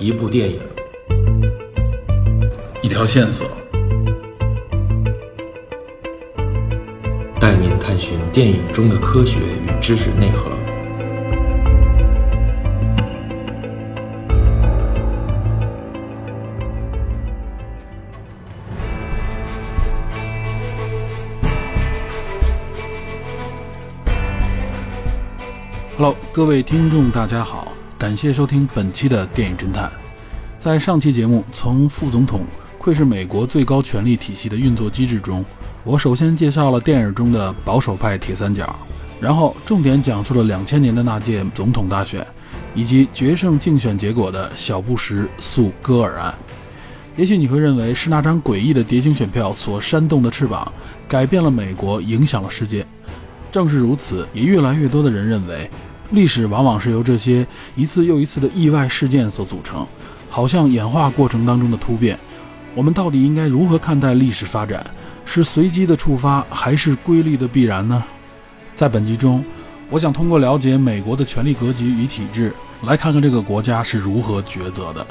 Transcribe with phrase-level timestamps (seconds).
[0.00, 0.60] 一部电影，
[2.82, 3.48] 一条线索，
[7.40, 10.52] 带您探寻电影中的科学与知识内核。
[25.96, 29.90] Hello，各位听众，大家好，感谢收听本期的电影侦探。
[30.68, 32.42] 在上期节目，从副总统
[32.76, 35.42] 窥视美国最高权力体系的运作机制中，
[35.82, 38.78] 我首先介绍了电影中的保守派铁三角，
[39.18, 42.22] 然后重点讲述了两千年的那届总统大选，
[42.74, 46.34] 以及决胜竞选结果的小布什诉戈尔案。
[47.16, 50.70] 也许你会认为是那张诡异的蝶形选票所扇动的翅膀，
[51.08, 52.86] 改变了美国，影响了世界。
[53.50, 55.70] 正是如此，也越来越多的人认为。
[56.10, 59.86] 历史往往是由这些一次又一次的意外事件所组成，
[60.38, 62.16] 好像演化过程当中的突变。
[62.72, 64.86] 我们到底应该如何看待历史发展？
[65.24, 68.04] 是随机的触发，还是规律的必然呢？
[68.76, 69.44] 在本集中，
[69.90, 75.04] 我想通过了解美国的权力格局与体制，来看看这个国家是如何抉择的。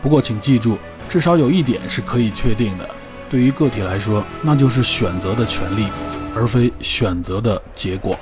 [0.00, 2.88] 不过，请记住，至少有一点是可以确定的：
[3.28, 5.86] 对于个体来说，那就是选择的权利，
[6.34, 8.18] 而非选择的结果。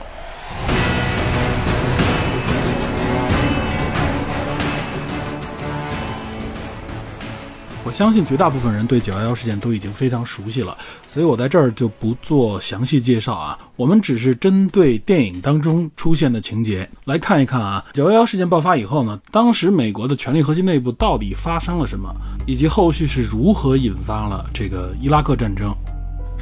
[7.86, 13.58] 我相信绝大部分人对九幺幺事件都已经非常熟悉了，所以我在这儿就不做详细介绍啊。
[13.76, 17.84] 我们只是针对电影当中出现的情节来看一看啊。
[17.92, 22.10] 九幺幺事件爆发以后呢，当时美国的权力核心内部到底发生了什么，
[22.46, 25.74] 以及后续是如何引发了这个伊拉克战争。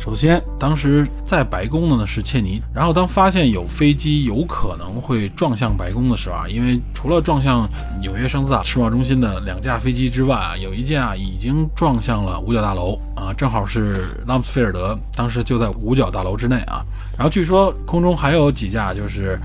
[0.03, 2.61] 首先，当时在白宫的呢是切尼。
[2.75, 16.85] 然后，当发现有飞机有可能会撞向白宫的时候啊，因为除了撞向纽约声斯塔世贸中心的两架飞机之外啊，有一架啊已经撞向了五角大楼啊，正好是拉姆斯菲尔德当时就在五角大楼之内啊。
[17.17, 19.39] 然后据说空中还有几架就是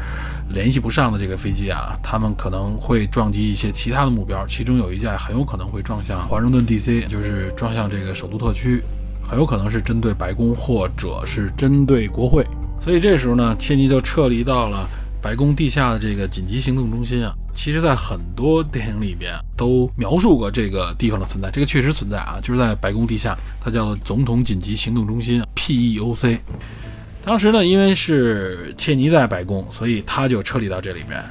[0.49, 8.83] 联系不上的这个飞机啊，他们可能会撞击一些其他的目标，其中有一架很有可能会撞向华盛顿 D.C.，就是撞向这个首都特区。
[9.27, 12.47] 很有可能是针对白宫，或者是针对国会，
[12.79, 14.87] 所以这时候呢，切尼就撤离到了
[15.21, 17.33] 白宫地下的这个紧急行动中心啊。
[17.53, 26.39] 其实，在很多电影里边都描述过这个地方的存在，这个确实存在啊，就是在白宫地下，它叫总统紧急行动中心 （PEOC）。
[27.25, 31.21] 当时呢，因为是切尼在白宫，所以他就撤离到这里边。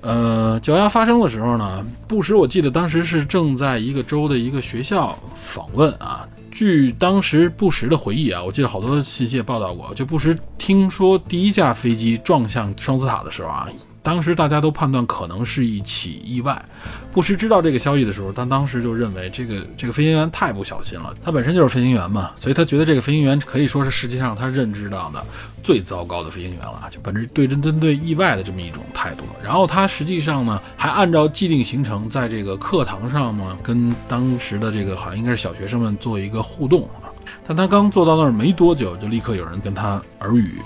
[0.00, 6.26] 呃，九幺发生的时候呢，布什我记得当时是正在一个州的一个学校访问啊。
[6.50, 13.68] 据当时布什的回忆啊，我记得好多信息也报道过，就布什听说第一架飞机撞向双子塔的时候啊。
[14.02, 16.64] 当时大家都判断可能是一起意外。
[17.12, 21.14] 布什知道这个消息的时候，他当时就认为这个这个飞行员太不小心了。
[21.22, 25.22] 他本身就是飞行员嘛，所以他觉得这个飞行员可以说是世界上他认知到的
[25.62, 29.24] 最糟糕的飞行员了，就本着对针针对意外的这么一种态度。
[29.44, 37.10] 然后他实际上呢，还按照既定行程，在这个课堂上呢，跟当时的这个好像应该是小学生们做一个互动啊。
[37.46, 40.58] 但他刚坐到那儿没多久，就立刻有人跟他耳语。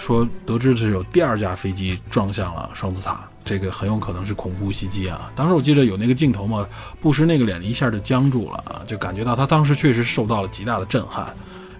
[0.00, 5.30] 说得知是有第二架飞机撞向了双子塔，这个很有可能是恐怖袭击啊！
[5.36, 6.66] 当时我记得有那个镜头嘛，
[7.02, 11.26] 布什那个脸一下就僵住了啊，就感觉到他当时确实受到了极大的震撼。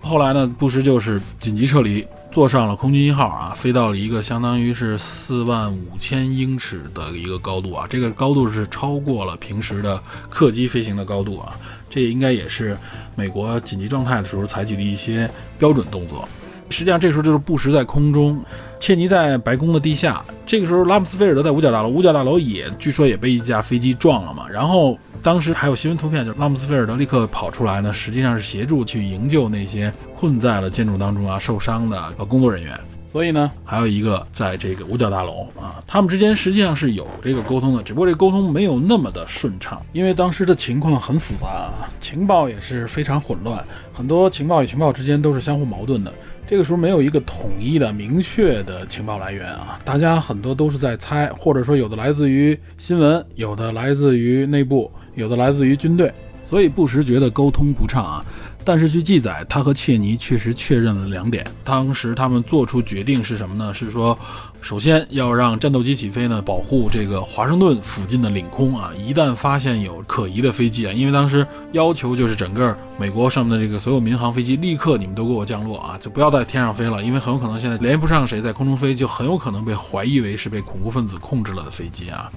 [0.02, 9.98] 后来呢，布什就是紧急撤离，坐上了空军一号啊，飞到了一个相当于是四万五千英尺的一个高度啊，这个高度是超过了平时的
[10.28, 11.56] 客机飞行的高度啊，
[11.88, 12.76] 这应该也是
[13.14, 16.28] 美国紧急状态的时候采取的一些标准动作。
[16.70, 18.42] 实际上，这时候就是布什在空中，
[18.78, 20.24] 切尼在白宫的地下。
[20.46, 24.48] 这个时候，拉姆斯菲尔德在五角大楼，五角大楼也据说也被一架飞机撞了嘛。
[24.48, 32.78] 然后当时还有新闻图片，就是拉姆斯菲尔德立刻跑出来呢，实际上是协助去营救那些困在了建筑当中啊受伤的工作人员。
[33.10, 46.14] 所以呢，还有一个在这个五角大楼啊，他们之间实际上是有这个沟通的，只不过这沟通没有那么的顺畅，因为当时的情况很复杂，情报也是非常混乱，很多情报与情报之间都是相互矛盾的。
[46.46, 56.12] 这个时候没有一个统一的、明确的情报来源啊，大家很多都是在猜，或者说有的来自于新闻，有的来自于内部，有的来自于军队，
[56.44, 58.24] 所以布什觉得沟通不畅啊。
[58.64, 61.44] 但是据记载，他和切尼确实确认了两点。
[61.64, 63.72] 当时他们做出决定是什么呢？
[63.72, 64.16] 是说，
[64.60, 68.92] 首先要让战斗机起飞呢，保护这个华盛顿附近的领空啊。
[68.96, 82.30] 一旦发现有可疑的飞机啊，因为当时要求就是整个美国上面的这个所有民航飞机立刻你们都给我降落啊，就不要在天上飞了，因为很有可能现在联系不上谁在空中飞，就很有可能被怀疑为是被恐怖分子控制了的飞机啊。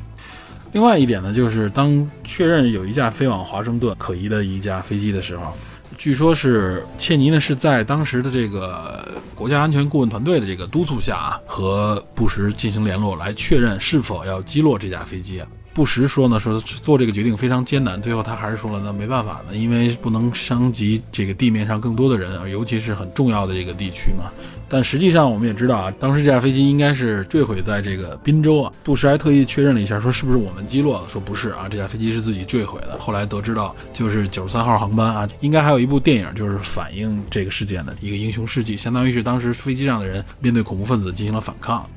[0.72, 5.56] 另外一点呢，就是当确认有一架飞往华盛顿可疑的一架飞机的时候，
[6.04, 15.48] 据说是切尼呢是在当时的这个国家安全顾问团队的这个督促下啊，和布什进行联络，来确认是否要击落这架飞机啊。
[15.74, 24.26] 布什说呢，说做这个决定非常艰难，最后他还是说了，那没办法呢，因为不能伤及这个地面上更多的人，尤其是很重要的这个地区嘛。
[24.74, 28.74] 但实际上我们也知道啊，当时这架飞机应该是坠毁在这个滨州啊。
[28.82, 31.08] 布什还特意确认了一下，说是不是我们击落的？
[31.08, 32.98] 说不是啊，这架飞机是自己坠毁的。
[32.98, 41.88] 后来得知到就是九十三号航班啊，应该还有一部电影就是反映这个事件的一个英雄事迹，相当于是当时飞机上的人面对恐怖分子进行了反抗。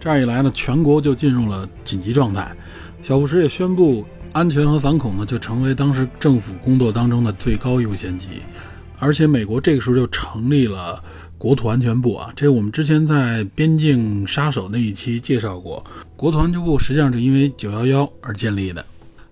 [0.00, 2.56] 这样一来呢，全国就进入了紧急状态。
[3.02, 8.28] 小布什也宣布，安全和反恐呢就成为当时政府工作当中的最高优先级，
[8.98, 11.02] 而且美国这个时候就成立了
[11.44, 15.84] 国土安全部啊，这我们之前在边境杀手那一期介绍过，
[16.16, 18.82] 国土安全部实际上是因为九幺幺而建立的。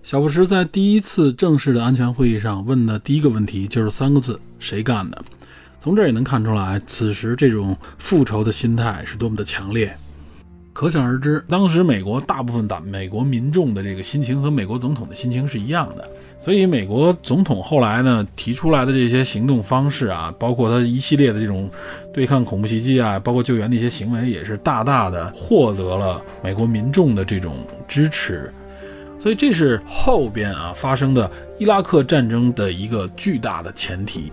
[0.03, 5.25] 小布什在第一次正式的安全会议上问的第一个问题就是三个字：谁干的？
[5.81, 9.97] 从这也能看出来，此时这种复仇的心态是多么的强烈。
[10.73, 16.09] 可想而知，当时美国大部分的美国民众的这个心情和美国总统的心情是一样的，
[16.39, 21.69] 所以美国总统后来呢提出来的这些行动方式啊，包括他一系列的这种
[22.11, 28.51] 对抗恐怖袭击啊，包括救援的一些行为，也是大大的获得了美国民众的这种支持，
[29.19, 31.29] 所以这是后边啊发生的
[31.59, 34.31] 伊拉克战争的一个巨大的前提。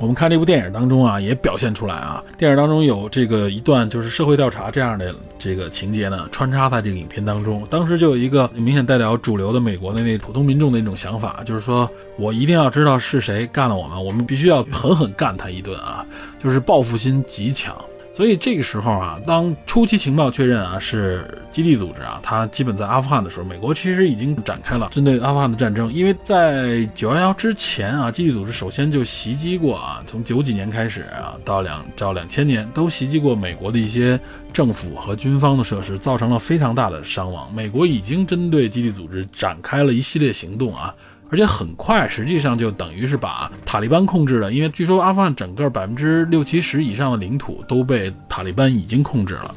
[0.00, 2.22] 我们看这部电影当中啊，也表现出来啊。
[2.36, 7.66] 电影当中有这个一段就是社会调查这样的这个情节呢，穿插在这个影片当中。
[7.70, 16.04] 当时就有一个明显代表主流的美国的那普通民众的一种想法，就是说我一定要知道是谁干了我们，我们必须要狠狠干他一顿啊，
[16.42, 17.74] 就是报复心极强。
[18.16, 25.92] 所以这个时候啊，当初期情报确认啊是基地组织啊，它基本在阿富汗的时候，美国其实已经展开了针对阿富汗的战争。
[25.92, 34.18] 因为在九幺幺之前啊，基地组织首先就袭击过啊，从九几年开始啊，到两到两千年都袭击过美国的一些
[34.52, 37.52] 政府和军方的设施，造成了非常大的伤亡。
[37.52, 40.94] 美国已经针对基地组织展开了一系列行动啊。
[41.34, 49.52] 而且很快，实际上就等于是把塔利班控制了，因为据说阿富汗整个百分之六七十以上的领土都被塔利班已经控制了，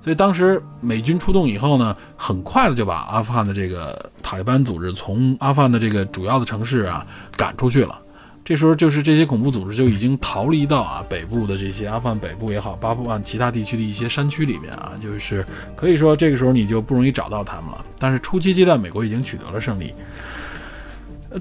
[0.00, 7.04] 所以当时美军出动以后呢，很快的就把阿富汗的这个塔利班组织从阿富汗的这个主要的城市啊
[7.36, 7.98] 赶出去了。
[8.44, 15.44] 这时候就是这些恐怖组织就已经逃离到啊北部的这些阿富汗北部也好，巴布万其他地区的一些山区里面啊，就是
[15.74, 17.84] 可以说这个时候你就不容易找到他们了。
[17.98, 19.92] 但是初期阶段，美国已经取得了胜利。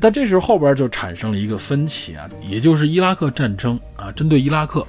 [0.02, 4.86] 但这时候后边就产生了一个分歧啊，也就是伊拉克战争啊，针对伊拉克，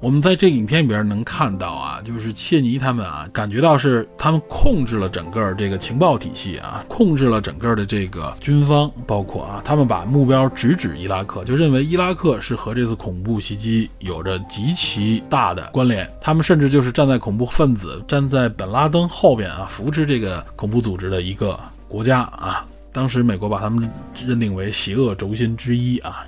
[0.00, 21.58] 我们在这影片里边能看到啊，就是切尼他们啊，感觉到是他们控制了整个这个情报体系啊，控制了整个的这个军方，包括啊，他们把目标直指伊拉克，就认为伊拉克是和这次恐怖袭击有着极其大的关联，他们甚至就是站在恐怖分子、站在本拉登后边啊，扶持这个恐怖组织的一个
[21.88, 22.64] 国家啊。
[22.98, 23.88] 当时美国把他们
[24.26, 26.26] 认定为邪恶轴心之一啊，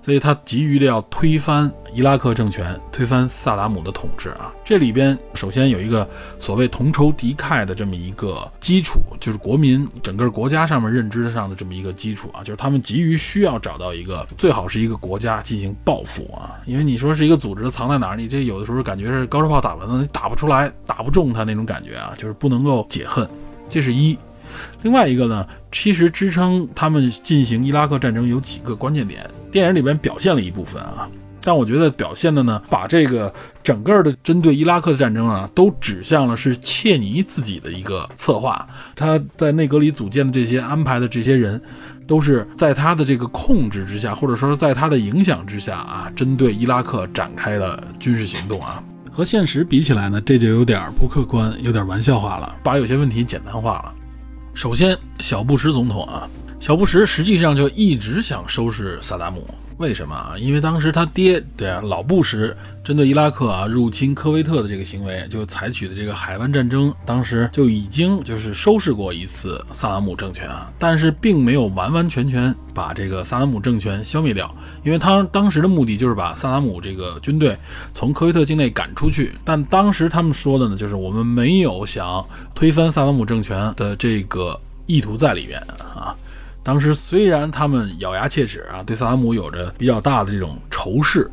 [0.00, 4.52] 所以他急于的要推翻伊拉克政权，推翻萨达姆的统治啊。
[4.64, 6.08] 这里边首先有一个
[6.38, 23.28] 所谓同仇敌忾的这么一个基础，就是国民整个国家上面认知上的这么一个基础啊，就是他们急于需要找到一个最好是一个国家进行报复啊，因为你说是一个组织藏在哪儿，你这有的时候感觉是高射炮打完了，你打不出来，打不中他那种感觉啊，就是不能够解恨，
[23.68, 24.16] 这是一。
[24.82, 31.08] 另外一个呢，其实支撑他们进行伊拉克战争有几个关键点，电影里边表现了一部分啊，
[31.42, 33.32] 但我觉得表现的呢，把这个
[33.62, 41.60] 整个的针对伊拉克的战争啊，都指向了是切尼自己的一个策划，他在内阁里组建的这些安排的这些人，
[42.06, 53.92] 都是在他的这个控制之下，或者说是在他的影响之下啊，针对伊拉克展开的军事行动啊，和现实比起来呢，这就有点不客观，有点玩笑话了，把有些问题简单化了。
[54.54, 56.28] 首先，小布什总统啊，
[56.60, 59.46] 小布什实际上就一直想收拾萨达姆。
[59.82, 60.34] 为什么啊？
[60.38, 77.58] 因为当时他爹对啊，老布什针对伊拉克啊入侵科威特的这个行为，就采取的这个海湾战争，当时就已经就是收拾过一次萨达姆政权啊，但是并没有完完全全把这个萨达姆政权消灭掉，因为他当时的目的就是把萨达姆这个军队
[77.92, 79.32] 从科威特境内赶出去。
[79.44, 82.24] 但当时他们说的呢，就是我们没有想
[82.54, 85.58] 推翻萨达姆政权的这个意图在里面
[85.94, 86.14] 啊。
[86.62, 91.30] 当时虽然他们咬牙切齿啊，对萨达姆有着比较大的这种仇视，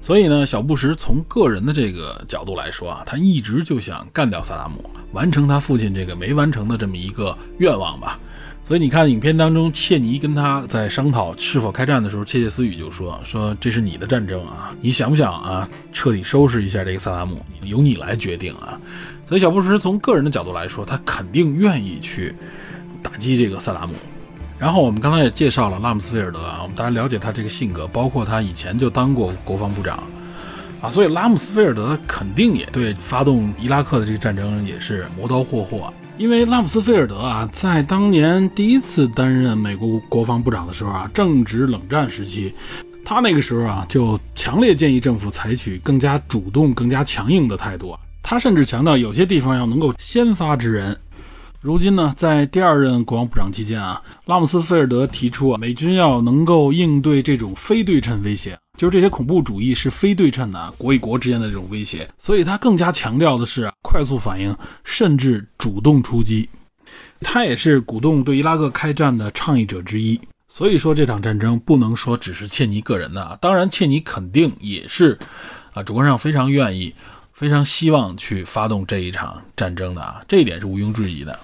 [0.00, 8.18] 所以呢，小布什从个人的这个角度来说啊，他一直就想干掉萨达姆，完成他父亲这个没完成的这么一个愿望吧。
[8.66, 18.80] 所以你看，影片当中，切尼跟他在商讨是否开战的时候，窃窃私语就说：“说这是你的战争啊，你想不想啊，彻底收拾一下这个萨达姆，由你来决定啊。”
[19.28, 22.34] 所以小布什从个人的角度来说，他肯定愿意去
[23.02, 23.92] 打击这个萨达姆。
[24.58, 30.02] 然后我们刚才也介绍了拉姆斯菲尔德啊，我们大家了解他这个性格，包括他以前就当过国防部长
[30.80, 35.92] 啊，所以拉姆斯菲尔德肯定也对发动伊拉克的这个战争也是磨刀霍霍。
[36.16, 42.54] 因为拉姆斯菲尔德啊，在当年第一次担任美国国防部长的时候啊，正值冷战时期，
[43.04, 47.98] 他那个时候啊，就强烈建议政府采取更加主动、更加强硬的态度啊。
[48.22, 50.96] 他甚至强调，有些地方要能够先发制人。
[51.64, 64.54] 如今呢，在第二任国防部长期间啊，拉姆斯菲尔德提出啊，美军要能够应对这种非对称威胁，就是这些恐怖主义是非对称的，国与国之间的这种威胁，所以他更加强调的是快速反应，
[64.84, 66.46] 甚至主动出击。
[67.20, 70.20] 他也是鼓动对伊拉克开战的倡议者之一。
[70.46, 75.18] 所以说，这场战争不能说只是切尼个人的，当然切尼肯定也是
[75.72, 76.94] 啊，主观上非常愿意、
[77.32, 81.40] 非常希望去发动这一场战争的啊，这一点是毋庸置疑的。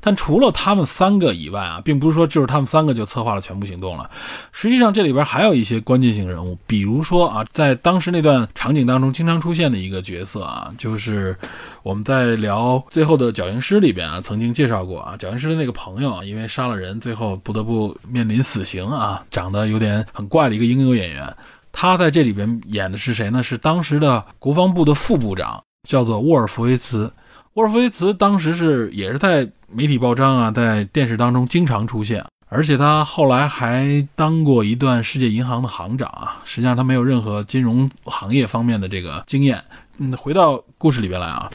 [0.00, 4.10] 但除了他们三个以外啊，并不是说就是他们三个就策划了全部行动了。
[4.52, 11.36] 实际上，这里边还有一些关键性人物，比如说啊，在当时那段场景当中经常出现的一个角色啊，就是
[11.82, 21.34] 我们在聊《最后的绞刑师》里边啊，曾经介绍过啊，绞刑师的那个朋友啊，因为杀了人，最后不得不面临死刑啊，长得有点很怪的一个英雄演员。
[21.72, 23.42] 他在这里边演的是谁呢？
[23.42, 27.12] 是当时的国防部的副部长，叫做沃尔夫维茨。
[27.54, 29.48] 沃尔夫维茨当时是也是在。
[29.72, 36.42] 媒体报章啊，在电视当中经常出现，而且他后来还当过一段世界银行的行长啊。
[36.44, 39.62] 实际上他没有任何金融行业方面的这个经验。
[39.98, 41.48] 嗯，回到故事里边来啊，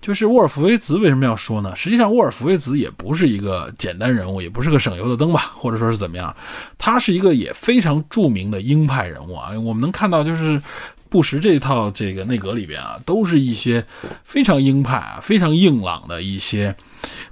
[0.00, 1.74] 就是沃尔夫维茨为什么要说呢？
[1.74, 6.32] 实际上沃尔夫维茨也不是一个简单人物，也不是个省油的灯吧，或者说是怎么样？
[6.78, 9.50] 他是一个也非常著名的鹰派人物啊。
[9.58, 10.62] 我们能看到就是。
[11.10, 13.84] 布什这套这个内阁里边啊，都是一些
[14.24, 16.74] 非常鹰派啊、非常硬朗的一些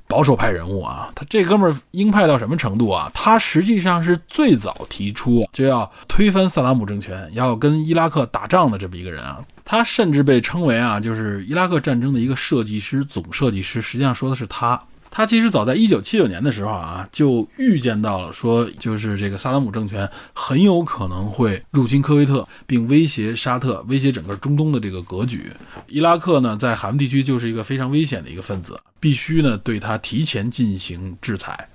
[0.06, 1.08] 保守派人物啊。
[1.14, 3.10] 他这哥们儿鹰派到什么程度啊？
[3.14, 9.38] 他实际上是最早提出就要推翻萨达姆政权、要跟伊拉克打仗的这么一个人啊。
[9.64, 13.80] 他甚至被称为啊，就是伊拉克战争的一个设计师、总设计师。
[13.80, 14.82] 实际上说的是他。
[15.10, 25.50] 他其实早在一九七九年的时候啊，就预见到了，说就是这个萨达姆政权很有可能会入侵科威特，并威胁沙特，威胁整个中东的这个格局。
[25.86, 31.68] 伊拉克呢，在海湾地区就是一个非常危险的一个分子，必须呢对他提前进行制裁。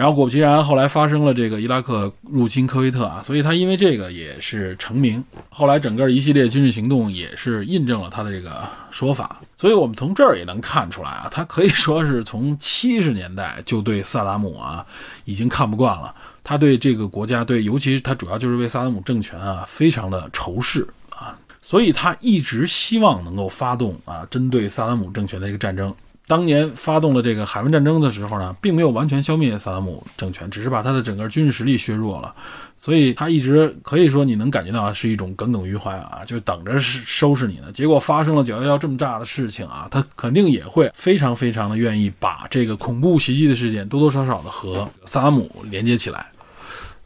[0.00, 5.22] 然后果不其然，后来发生了这个伊拉克入侵科威特啊，所以他因为这个也是成名。
[5.50, 9.38] 后来整个一系列军事行动也是印证了他的这个说法。
[9.58, 14.86] 所以我们从这儿也能看出来啊，他可以说是从七十年代就对萨达姆啊
[15.26, 16.14] 已经看不惯了。
[16.42, 25.94] 他对这个国家，对尤其他主要就是为萨达姆政权啊非常的仇视啊，所以他一直希望能够发动啊针对萨达姆政权的一个战争。
[26.30, 32.32] 当年发动了这个海湾战争的时候呢，并没有完全消灭萨达姆政权，只是把他的整个军事实力削弱了，
[32.78, 37.72] 所以他一直可以说你能感觉到是一种耿耿于怀啊，就等着是收拾你呢。
[37.74, 46.30] 结果发生了九幺幺这么炸的事情啊，他肯定也会非常非常的愿意把这个恐怖袭击的事件多多少少的和萨达姆连接起来。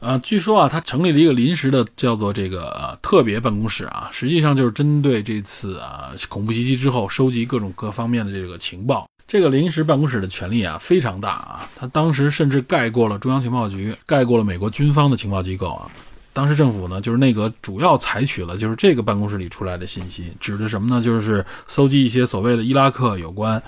[0.01, 9.09] 啊，据说啊，他成立了一个临时的叫做这个特别办公室啊，实际上就是针对这次啊恐怖袭击之后收集各种各方面的这个情报。
[9.27, 15.91] 这个临时办公室的权力啊非常大啊，他当时甚至盖过了中央情报局，盖过了美国军方的情报机构啊。
[16.33, 21.01] 当时政府呢，就是内阁主要采取了就是这个办公室里出来的信息，指的什么呢？
[21.01, 23.63] 就是搜集一些所谓的伊拉克有关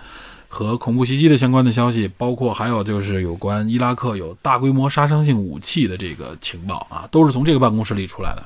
[0.48, 8.44] 和恐怖袭击的相关的消息，包括还有就是有关伊拉克有大规模杀伤性武器的这个情报啊，都是从这个办公室里出来的。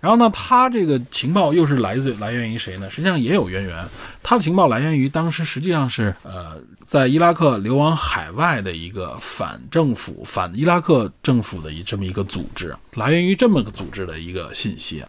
[0.00, 2.88] 然后呢，他这个情报又是来自来源于谁呢？
[2.90, 3.84] 实际上也有渊源。
[4.22, 15.04] 他的情报来源于当时实际上是呃，在伊拉克流亡海外的一个反政府、反伊拉克政府的一这么一个组织，来源于这么个组织的一个信息。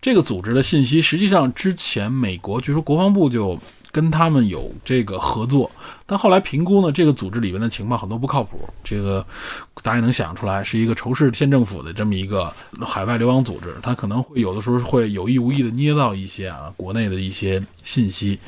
[0.00, 3.58] 这个组织的信息实际上之前美国据说国防部就。
[3.94, 5.70] 跟他们有这个合作，
[6.12, 8.68] 那后来评估呢，这个组织里面的情报很多不靠谱。
[8.84, 9.24] 这个
[9.82, 12.52] 大家能想出来，是一个仇视县政府的这么一个
[12.84, 18.38] 海外流亡组织，他可能会有的时候会有意无意的捏造一些啊国内的一些信息，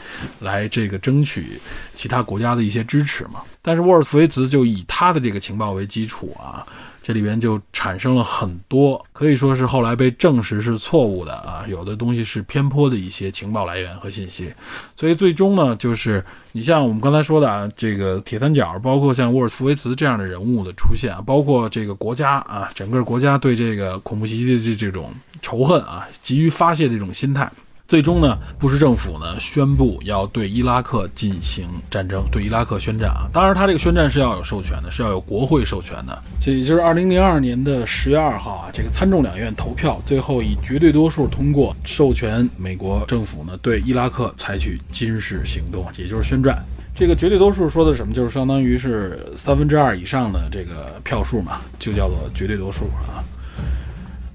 [0.40, 1.58] 来这个争取
[1.94, 3.40] 其他国家的一些支持嘛。
[3.64, 6.64] 但是沃尔夫维茨就以他的这个情报为基础啊。
[7.06, 14.50] 这里边就产生了很多，可以说是后来被证实是错误的啊，有的东西是偏颇的一些情报来源和信息，
[14.96, 27.52] 所以最终呢，就是你像我们刚才说的啊，这个铁三角，包括像沃尔夫维茨这样的人物的出现啊，包括这个国家啊，整个国家对这个恐怖袭击的这这种仇恨啊，急于发泄的这种心态。
[27.94, 33.30] 最终呢，布什政府呢宣布要对伊拉克进行战争，对伊拉克宣战啊。
[33.32, 36.22] 当然，他这个宣战是要有授权的，是要有国会授权的。
[36.40, 46.64] 这也就是二零零二年的十月二号啊，这个参众两院投票，最后以绝对多数通过，授权美国政府呢对伊拉克采取军事行动，也就是宣战。
[46.96, 48.12] 这个绝对多数说的什么？
[48.12, 53.22] 就是相当于是三分之二以上的这个票数嘛，就叫做绝对多数啊。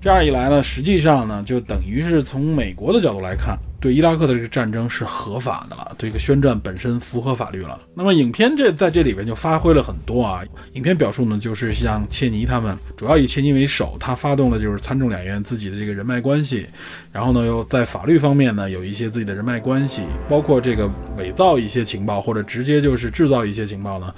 [0.01, 7.77] 这样一来呢，实际上呢，就等于是从美国的角度来看，对伊拉克的这个战争是合法的了，这个宣战本身符合法律了。
[7.93, 10.41] 那么影片这在这里边就发挥了很多啊。
[10.71, 16.65] 影片表述呢，就是像切尼他们，主要以切尼为首，他发动的就是参众两院自己的这个人脉关系，
[17.11, 24.15] 然后呢又在法律方面呢有一些自己的人脉关系，包括这个伪造一些情报或者直接就是制造一些情报呢。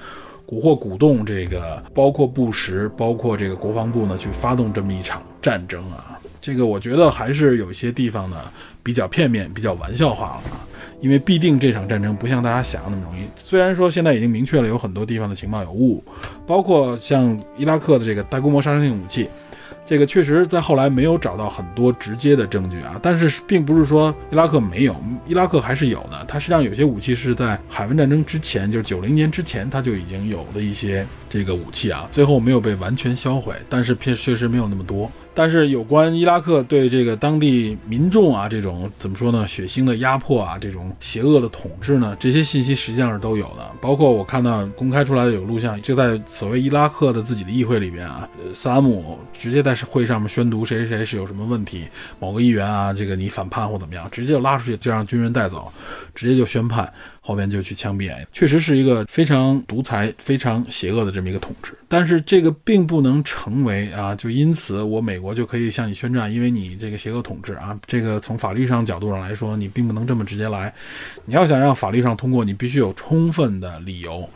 [0.52, 6.20] 蛊惑、鼓动这个，包括布什，包括这个国防部呢，去发动这么一场战争啊。
[6.42, 8.38] 这个我觉得还是有一些地方呢
[8.84, 10.68] 比较片面、比较玩笑化了啊。
[11.00, 13.26] 因为必定这场战争不像大家想的那么容易。
[13.36, 16.04] 虽然说现在已经明确了有很多地方的情报有误，
[16.46, 19.28] 包括像伊拉克的这个大规模杀伤性武器。
[19.86, 24.96] 这个确实在后来没有找到很多直接的证据啊，但是并不是说伊拉克没有，
[25.28, 26.24] 伊拉克还是有的。
[26.28, 35.12] 它实际上有些武器是在海湾战争之前，就是九零年之前，它就已经有的一些这个武器啊，最后没有被完全销毁，但是确确实没有那么多。
[35.34, 43.72] 但是有关伊拉克对这个当地民众啊这种怎么说呢，血腥的压迫啊，这种邪恶的统治呢，这些信息实际上是都有的。
[43.80, 51.88] 包括我看到公开出来的有录像，就在所谓伊拉克的自己的议会里边啊，萨姆直接在会上面宣读谁谁谁是有什么问题，
[52.20, 55.72] 某个议员啊，这个你反叛或怎么样，直接就拉出去就让军人带走，
[56.14, 56.92] 直接就宣判。
[57.24, 61.74] 后边就去枪毙，确实是一个非常独裁、非常邪恶的这么一个统治。
[61.88, 70.74] 但是这个并不能成为啊，就因此我美国就可以向你宣战，因为你这个邪恶统治啊，这个从法律上角度上来说，你并不能这么直接来。
[71.26, 74.28] 你要想让法律上通过，你必须有充分的理由。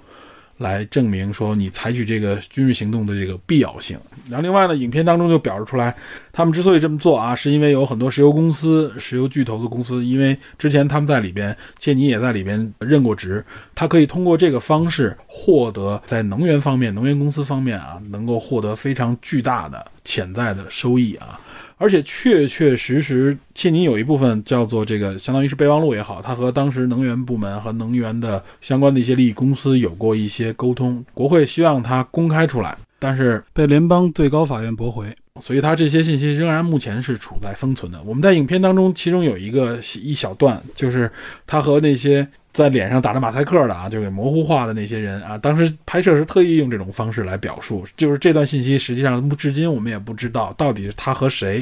[0.58, 3.98] 来证明说你采取这个军事行动的这个必要性。
[4.30, 5.96] 然后另外呢，影片当中就表示出来，
[6.32, 21.40] 他们之所以这么做啊，是因为有很多石油公司、石油巨头的公司，因为之前他们在里边，切尼也在里边任过职，他可以通过这个方式获得在能源方面、能源公司方面啊，能够获得非常巨大的潜在的收益啊。
[21.78, 31.04] 而且确确实实，切尼有一部分叫做这个，相当于是备忘录也好，他和当时能源部门和能源的相关的一些利益公司有过一些沟通。
[31.14, 38.02] 国会希望他公开出来，但是被联邦最高法院驳回，所以他这些信息仍然目前是处在封存的。
[38.04, 41.12] 我们在影片当中，其中有一个一小段，就是
[41.46, 42.28] 他和那些。
[42.56, 51.62] 在脸上打着马赛克的啊，就给模糊化的那些人啊，当时拍摄时特意用这种方式来表述，就是这段信息实际上至今我们也不知道到底是他和谁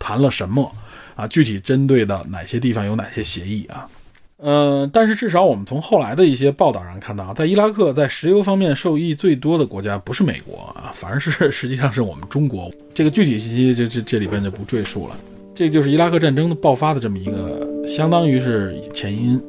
[0.00, 0.74] 谈了什么
[1.14, 3.88] 啊，具体针对的哪些地方有哪些协议啊？
[4.44, 12.68] 嗯，但是至少我们从后来的一些报道上看到，在伊拉克在石油方面受益最多的国家不是美国啊，反而是 实际上是我们中国。
[12.92, 15.16] 这个具体信息就这这里边就不赘述了。
[15.54, 19.40] 这就是伊拉克战争的爆发的这么一个，相当于是前因。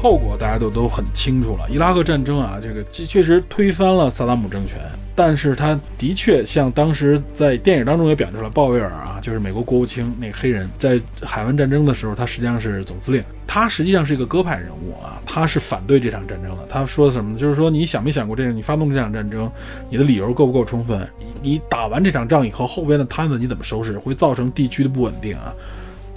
[0.00, 1.66] 后果大家都都很清楚了。
[1.70, 4.78] 伊拉克战争啊，这个这确实推翻了萨达姆政权，
[5.16, 16.66] 但是他的确像当时在电影当中也表现出来，鲍威尔啊，就是美国国务卿那个黑人，在海湾战争的时候，他实际上是总司令，他实际上是一个鸽派人物啊，他是反对这场战争的。
[16.68, 17.36] 他说什么？
[17.36, 19.50] 就是说你想没想过，这个你发动这场战争，
[19.88, 21.08] 你的理由够不够充分？
[21.40, 23.96] 你打完这场仗以后，后边的摊子你怎么收拾？
[23.98, 25.54] 会造成地区的不稳定啊。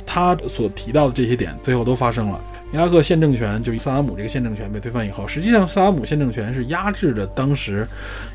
[0.06, 2.40] 他所提到的这些点，最后都发生了。
[2.74, 7.88] 伊拉克现政权就是萨达姆这个现政权被推翻以后，实际上萨达姆现政权是压制着当时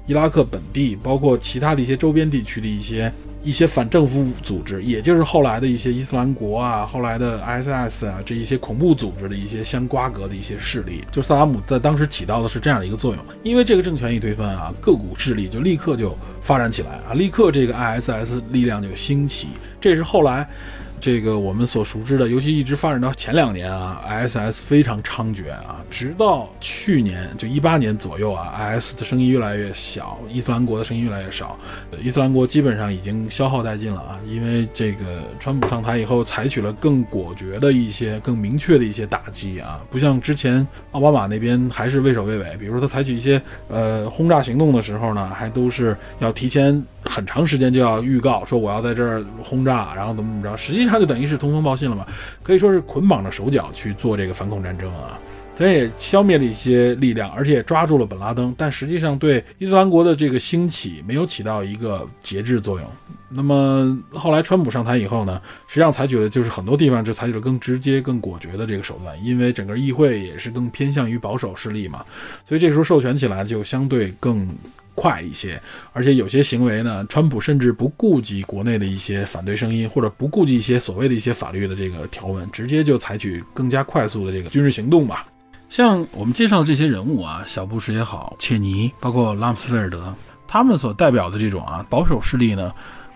[0.06, 11.04] 伊拉克本地，包括其他的一些周边地区的一些一些反政府组织，也就是后来的一些伊斯兰国啊，后来的 ISs 啊这一些恐怖组织的一些相瓜葛的一些势力。
[11.12, 20.48] 就萨达姆在当时起到的是这样的一个作用，因为这个政权一推翻啊，各股势力就立刻就发展起来啊，立刻这个 ISs 力量就兴起，这是后来。
[21.02, 31.58] 这个我们所熟知的，尤其一直发展到前两年啊，ISS 非常猖獗啊，直到去年就一八年左右啊，IS 的声音越来越小，伊斯兰国的声音越来越少，
[32.00, 50.91] 伊斯兰国基本上已经消耗殆尽了啊，因为这个川普上台以后，采取了更果决的一些、更明确的一些打击啊，不像之前奥巴马那边还是畏首畏尾，比如说他采取一些呃轰炸行动的时候呢，还都是要提前很长时间就要预告说我要在这儿轰炸，然后怎么怎么着，实际上。
[50.92, 52.06] 他就等于是通风报信了嘛，
[52.42, 55.18] 可以说是捆绑着手脚去做这个反恐战争啊。
[55.54, 62.88] 虽然也消灭了一些力量，而且也抓住了本拉登，但实际上对伊斯兰国的这个兴起没有起到一个节制作用。
[63.28, 72.04] 那么后来川普上台以后呢，实际上采取的就是很多地方就采取了更直接、更果决的这个手段，因为整个议会也是更偏向于保守势力嘛，
[72.46, 74.48] 所以这时候授权起来就相对更
[74.94, 75.60] 快一些。
[75.92, 85.26] 而且有些行为呢，川普甚至不顾及国内的一些反对声音，或者不顾及一些所谓的一些法律的这个条文，直接就采取更加快速的这个军事行动吧。
[85.68, 90.14] 像我们介绍的这些人物啊，小布什也好，切尼，包括拉姆斯菲尔德，
[90.46, 92.70] 他们所代表的这种啊保守势力呢，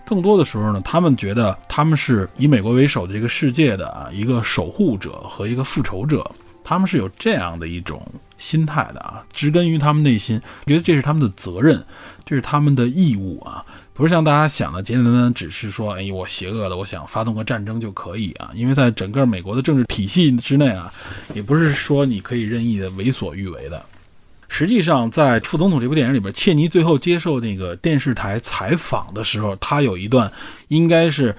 [0.06, 6.24] 更多的时候呢，他们觉得他们是以美国为首的这个世界的啊一个守护者和一个复仇者，
[6.64, 8.02] 他们是有这样的一种
[8.38, 11.84] 心态的啊，植根于他们内心，觉得这是他们的责任，
[12.24, 13.64] 这是他们的义务啊。
[13.94, 18.50] 不是像大家想的简简单单，只是说，哎，我邪恶的，我想发动个战争就可以啊？
[18.52, 20.92] 因为在整个美国的政治体系之内啊，
[21.32, 23.82] 也不是说你可以任意的为所欲为的。
[24.48, 30.30] 实际上，在《副总统》这部电影里边，切尼最后接受那个电视台采访的时候，他有一段，
[30.68, 31.34] 应该是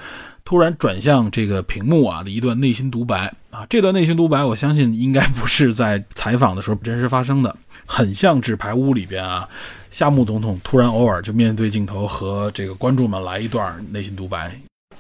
[0.47, 3.67] 突然转向这个屏幕啊的一段内心独白啊。
[3.69, 7.53] 这段内心独白，我相信应该不是在采访的时候真实发生的，
[7.86, 9.45] 很像《纸牌屋》里边啊。
[9.91, 14.57] 夏目总统突然偶尔就面对镜头和这个观众们来一段内心独白，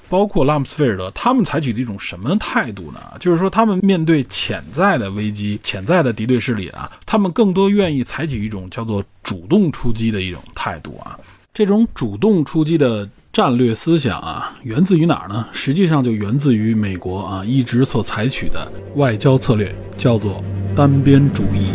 [0.09, 2.99] 包括拉姆斯菲尔德，他们采取的一种什么态度呢？
[3.17, 11.17] 就是说，他们面对潜在的危机、潜在的敌对势力啊，他们更多愿意采取一种叫做主动出击的一种态度啊。
[11.53, 15.45] 这种主动出击的战略思想啊，源自于哪儿呢？
[15.51, 20.43] 实际上就源自于美国啊一直所采取的外交策略，叫做
[20.75, 21.69] 单边主义。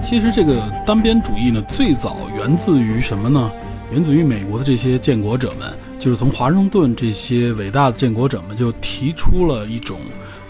[0.00, 3.50] 其实这个单边主义呢，最早源自于什么呢？
[3.90, 9.98] 源自于美国的这些建国者们，就是从华盛顿这些伟大的建国者们就提出了一种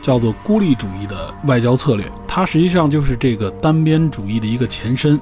[0.03, 5.19] 叫做孤立主义的外交策略，它实际上就是这个单边主义的一个前身。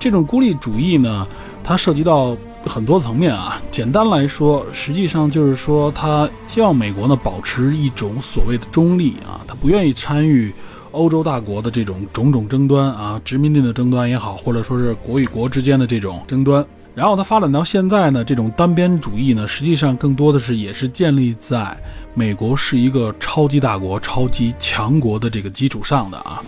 [0.00, 1.24] 这种孤立主义呢，
[1.62, 3.62] 它涉及到很多层面啊。
[3.70, 10.52] 简单来说，实际上就是说，他希望美国呢保持一种所谓的中立啊，他不愿意参与。
[10.92, 21.78] 欧洲大国的这种种种争端啊，殖民地的争端也好，或者说是国与国之间的这种争端，然后它发展到现在呢，这种单边主义呢，实际上更多的是也是建立在
[22.12, 26.42] 美国是一个超级大国、超级强国的这个基础上的啊。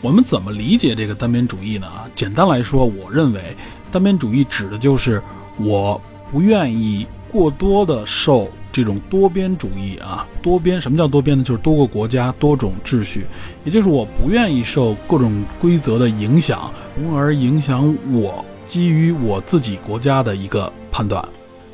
[0.00, 1.86] 我们怎么理解这个单边主义呢？
[1.86, 3.56] 啊，简单来说，我认为
[3.90, 5.22] 单边主义指的就是
[5.58, 8.48] 我不愿意过多的受。
[8.72, 11.42] 这种多边主义啊，多边什么叫多边呢？
[11.42, 13.26] 就是多个国家、多种秩序，
[13.64, 21.20] 也就是我不愿意受各种规则的影响，从而影响我基于我自己国家的一个判断。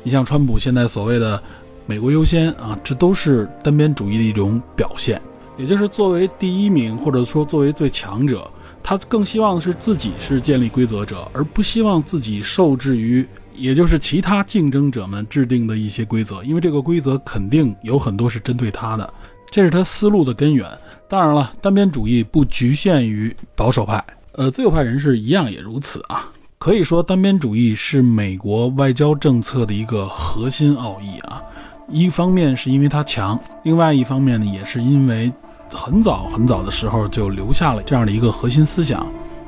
[0.01, 1.39] 你像川普现在所谓的
[1.85, 5.21] “美国优先”啊，这都是单边主义的一种表现。
[5.57, 8.49] 也就是作为第一名，或者说作为最强者，
[8.81, 13.27] 他更希望的是自己是建立规则者，而不希望自己受制于。
[13.53, 19.13] 也就是其他竞争者们制定的一些规则，因为这个规则肯定有很多是针对他的，
[19.49, 20.69] 这是他思路的根源。
[21.09, 26.29] 当然了，单边主义不局限于保守派，呃，自由派人士一样也如此啊。
[26.59, 31.41] 可以说，单边主义是美国外交政策的一个核心奥义啊。
[31.89, 35.33] 一方面是因为它强，另外一方面呢，也是因为
[35.71, 39.05] 很早很早的时候就留下了这样的一个核心思想，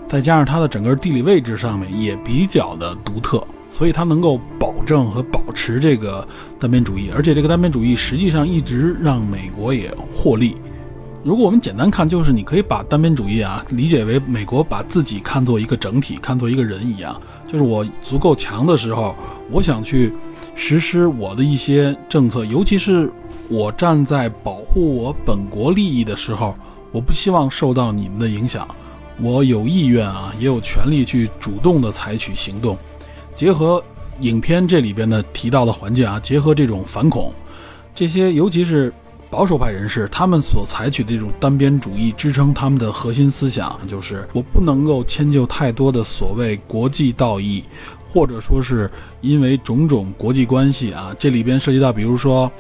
[0.08, 3.43] 再加上它的整个地理位置上面也比较的独特。
[3.71, 6.27] 所以它能够保证和保持这个
[6.60, 10.55] 单边主义，而且这个单边主义实际上一直让美国也获利。
[11.23, 17.15] 如果我们简单看，就是你可以把单边主义啊理解为美国把自己看作一个整体，看作一个人一样。
[17.47, 19.15] 就是我足够强的时候，
[19.51, 20.12] 我想去
[20.55, 23.12] 实施我的一些政策，尤其是
[23.49, 26.55] 我站在保护我本国利益的时候，
[26.91, 28.67] 我不希望受到你们的影响，
[29.19, 32.77] 我有意愿啊，也有权利去主动的采取行动。
[33.33, 33.83] 结合
[34.19, 37.33] 影片这里边的提到的环境啊，结合这种反恐，
[37.95, 38.93] 这些尤其是
[39.31, 47.63] 保守派人士，他们所采取的这种单边主义支撑他们的核心思想，就是我不能够迁就太多的所谓国际道义，
[48.12, 52.51] 或者说是因为种种国际关系啊，这里边涉及到，比如说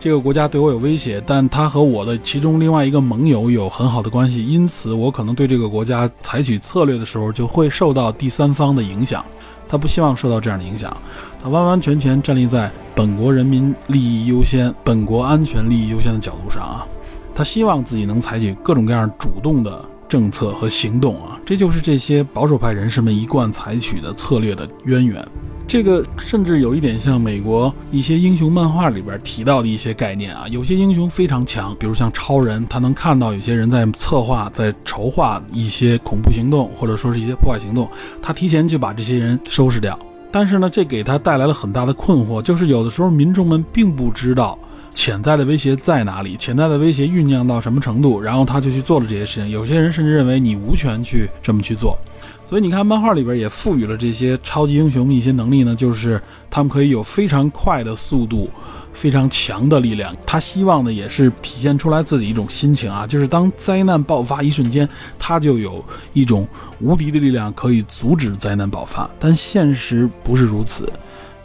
[0.00, 9.22] 这个国家对我有威胁，但他和我的其中另外一个盟友有很好的关系，因此我可能对这个国家采取策略的时候，就会受到第三方的影响。
[9.68, 10.96] 他不希望受到这样的影响，
[11.42, 16.86] 他完完全全站立在本国人民利益优先、本国安全利益优先的角度上啊，
[17.34, 25.24] 他希望自己能采取各种各样主动的政策和行动啊，这就是这些保守派人士们一贯采取的策略的渊源。
[25.68, 37.88] 这个甚至有一点像美国一些英雄漫画里边提到的一些概念啊，有些英雄非常强，比如像超人，他能看到有些人在策划、在筹划一些恐怖行动，或者说是一些破坏行动，
[38.20, 39.96] 他提前就把这些人收拾掉。
[40.32, 44.58] 但是呢，这给他带来了很大的困惑，就是有的时候民众们并不知道。
[45.00, 46.36] 潜在的威胁在哪里？
[46.36, 48.20] 潜在的威胁酝酿到什么程度？
[48.20, 49.48] 然后他就去做了这些事情。
[49.48, 51.96] 有些人甚至认为你无权去这么去做。
[52.44, 58.50] 所以你看，漫画里边也赋予了这些超级英雄一些能力呢，就是他们可以有非常快的速度，
[58.92, 60.14] 非常强的力量。
[60.26, 64.86] 他希望的也是体现出来自己一种心情啊，就是当灾难爆发一瞬间，
[65.18, 65.82] 他就有
[66.12, 66.46] 一种
[66.78, 69.08] 无敌的力量可以阻止灾难爆发。
[69.18, 70.92] 但现实不是如此。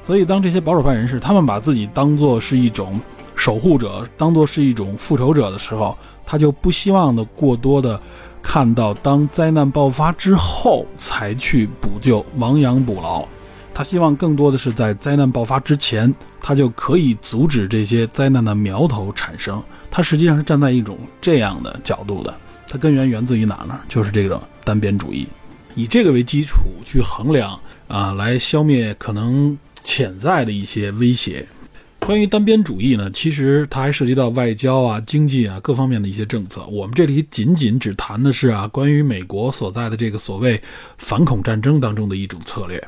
[0.04, 3.00] 所以当这些保守派人士他们把自己当做是一种。
[3.46, 8.02] 守护者当做是一种复仇者的时候，他就不希望的过多的
[8.42, 13.24] 看到当灾难爆发之后才去补救、亡羊补牢。
[13.72, 19.62] 他希望更多的是在灾难爆发之前，他就可以阻止这些灾难的苗头产生。
[19.92, 22.34] 他实际上是站在一种这样的角度的。
[22.68, 23.80] 它根源源自于哪呢？
[23.88, 25.28] 就是这种单边主义，
[25.76, 31.46] 以这个为基础去衡量啊，来消灭可能潜在的一些威胁。
[32.06, 36.64] 关于单边主义呢，其实它还涉及到外交啊、经济啊各方面的一些政策。
[36.68, 40.62] 我们这里仅仅只谈的是啊，关于美国所在的这个所谓
[41.00, 42.88] 反恐战争当中的一种策略。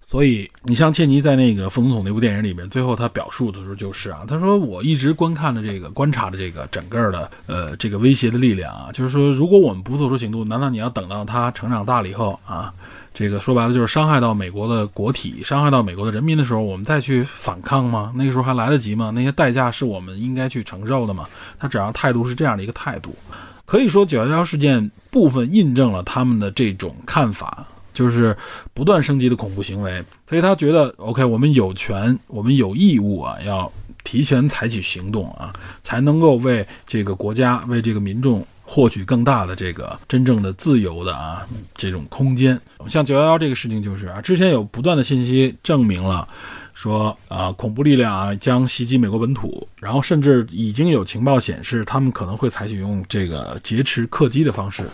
[0.00, 12.72] 所以，你像切尼在那个副总统那部电影里面，最后他表述的时候就是啊，他说我一直观看着这个、观察着这个整个的呃这个威胁的力量啊，就是说如果我们不做出行动，难道你要等到他成长大了以后啊？
[13.18, 18.12] 这个说白了就是伤害到美国的国体，伤害到美国的人民的时候，我们再去反抗吗？
[18.14, 19.10] 那个时候还来得及吗？
[19.14, 21.26] 那些代价是我们应该去承受的吗？
[21.58, 23.16] 他只要态度是这样的一个态度，
[23.64, 28.36] 可以说九幺幺事件部分印证了他们的这种看法，就是
[28.74, 30.04] 不断升级的恐怖行为。
[30.28, 33.72] 所以他觉得，OK，我们有权，我们有义务啊，要
[34.04, 38.46] 提前采取行动啊，才能够为这个国家，为这个民众。
[38.68, 46.26] 获取更大的这个真正的自由的啊这种空间，像九幺幺这个事情就是啊，之前有不断的信息证明了，
[46.74, 54.84] 说啊恐怖力量啊将袭击美国本土，然后甚至已经有情报显示他们可能会采取用这个劫持客机的方式，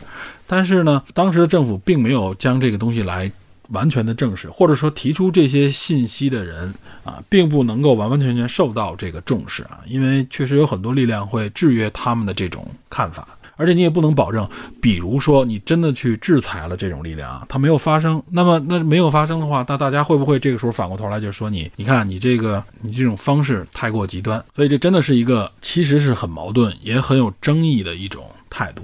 [0.46, 3.32] 但是呢，当时的政府并没有将这个东西来
[3.70, 6.72] 完全的证实，或者说提出这些信息的人
[7.04, 13.26] 啊，并不能够完完全全受到这个重视啊，因为确实有很多力量会制约他们的这种看法。
[13.62, 14.44] 而且你也不能保证，
[14.80, 21.70] 比如说你真的去制裁了这种力量啊，它没有发生，那么那没有发生的话，那大家会不会这个时候反过头来就说你？
[21.76, 28.82] 你看你这个你这种方式太过极端，所以这真的是一个其实是很矛盾也很有争议的一种态度。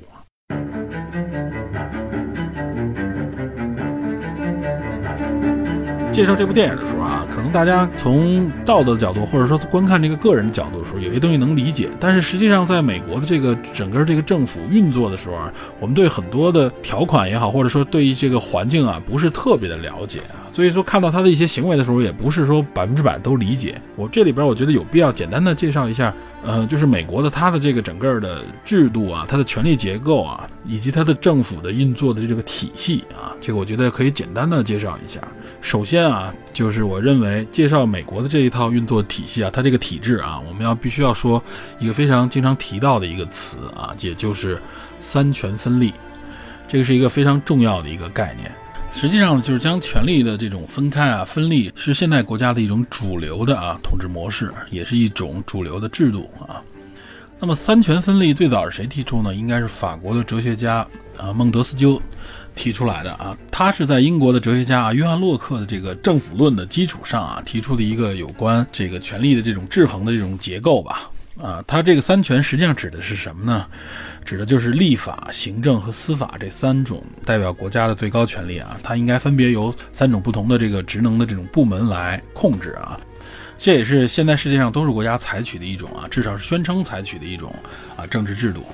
[6.12, 11.88] 介绍这部电影的时候啊，可能大家从道德角度，或者说观看这个个人角度的时候，有些东西能理解。
[12.00, 20.50] 但是实际上，在美国的这个整个这个政府运作的时候啊，我们对很多的条款也好，或者说对于这个环境啊，不是特别的了解啊。
[20.52, 23.80] 所以说，看到他的一些行为的时候，也不是说百分之百都理解。
[23.94, 26.12] 我这里边我觉得有必要简单的介绍一下，
[26.44, 35.20] 呃，就是美国的它的这个整个的制度啊，它的权力结构啊，以及它的政府的运作的这个体系啊，这个我觉得可以简单的介绍一下。
[35.60, 41.42] 首先啊，就是我认为介绍美国的这一套运作体系啊，它这个体制啊，我们要必须要说
[41.80, 44.60] 一个非常经常提到的一个词啊，也就是
[45.00, 45.92] 三权分立，
[46.68, 48.50] 这个是一个非常重要的一个概念。
[49.00, 56.60] 实际上就是将权力的这种分开啊、分立，是现代国家的一种主流的啊统治模式，也是一种主流的制度啊。
[57.38, 59.32] 那么三权分立最早是谁提出呢？
[59.32, 60.84] 应该是法国的哲学家
[61.16, 62.02] 啊孟德斯鸠
[62.56, 63.38] 提出来的啊。
[63.52, 71.08] 他是在英国的哲学家啊约翰洛克的这个政府论的基础上啊提出的一个有关这个权力的这种制衡的这种结构吧。
[71.40, 73.64] 啊，他这个三权实际上指的是什么呢？
[74.28, 83.00] 指的就是立法、行政和司法这三种代表国家的最高权力啊，它应该分别由三种不同的这个职能的这种部门来控制啊。
[83.56, 87.50] 这也是现在世界上多数国家采取的一种啊，至少是宣称采取的一种
[87.96, 88.66] 啊政治制度。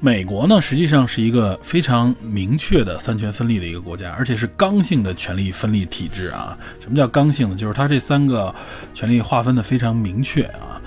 [0.00, 6.58] 美国呢，实际上是一个非常明确的三权分立的一个国家，而且是刚性的权力分立体制啊。
[6.80, 7.54] 什么叫刚性呢？
[7.54, 8.52] 就是它这三个
[8.94, 10.81] 权力划分的非常明确啊。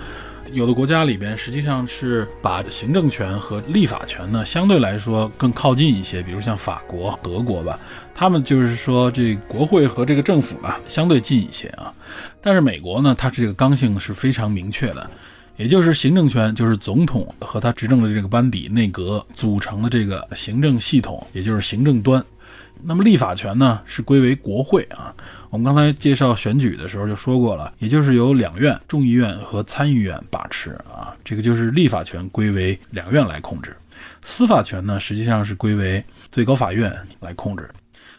[0.55, 7.77] 有的国家里边实际上是把行政权和立法权呢相对来说更靠近一些，比如像法国、德国吧，
[8.13, 11.93] 他们就是说这国会和这个政府啊相对近一些啊。
[12.41, 15.09] 但是美国呢，它这个刚性是非常明确的，
[15.57, 22.23] 也就是行政权就是总统和他执政的这个班底内阁组成的这个行政系统，也就是行政端。
[22.81, 25.13] 那么立法权呢是归为国会啊。
[25.49, 33.75] 我们刚才介绍选举的时候就说过了，也就是由两院众议院和参议院把持啊，这个就是立法权归为两院来控制。
[34.23, 37.69] 司法权呢实际上是归为最高法院来控制。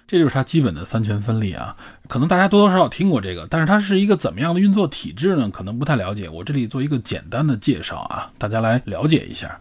[0.08, 5.50] 这就是它基本的三权分立啊，可能大家多多少少听过这个，但是它是一个怎么样的运作体制呢？
[5.50, 6.28] 可能不太了解。
[6.28, 9.58] 我这里做一个简单的介绍啊，大家来了解一下。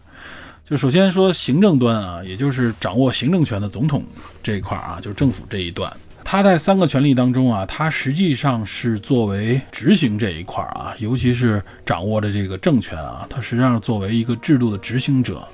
[0.64, 4.04] 就首先说行政端啊，也就是掌握行政权的总统
[4.40, 5.92] 这一块啊，就是政府这一段，
[6.28, 15.46] 他在三个权力当中啊，他实际上是作为执行这一块啊，尤其是掌握的这个政权啊，他实际上作为一个制度的执行者。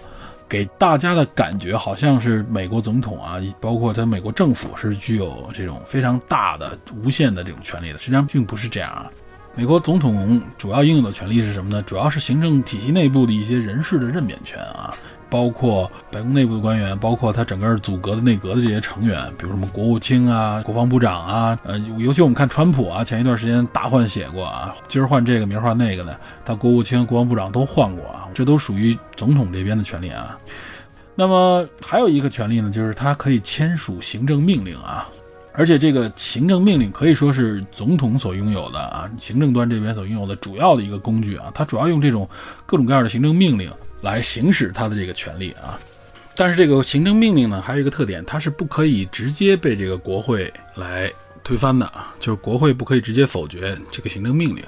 [0.48, 7.98] 给大家的感觉好像是美国总统啊，包括他美国政府是具有这种非常大的、无限的这种权利的。
[7.98, 9.12] 实际上并不是这样啊。
[9.54, 11.82] 美国总统主要应有的权利是什么呢？
[11.82, 14.94] 主要是行政体系内部的一些人事的任免权啊。
[15.33, 30.38] 包括白宫内部的官员，包括他整个组阁的内阁的这些成员，比如什么国务卿啊、国防部长啊，呃，尤其我们看川普啊，前一段时间大换血过啊，今儿换这个，明儿换那个的，他国务卿、国防部长都换过啊，这都属于总统这边的权利啊。
[31.14, 35.09] 那么还有一个权利呢，就是他可以签署行政命令啊，
[35.55, 42.29] 而且这个行政命令可以说是总统所拥有的啊，行政端这边所拥有的主要的一个工具啊，他主要用这种
[42.66, 43.73] 各种各样的行政命令。
[44.02, 45.80] 来行使他的这个权利啊，
[46.36, 51.10] 但是这个行政命令呢，还有一个特点，它是不可以直接被这个国会来
[51.42, 54.62] 推翻的啊，就是国会不可以直接否决这个行政命令，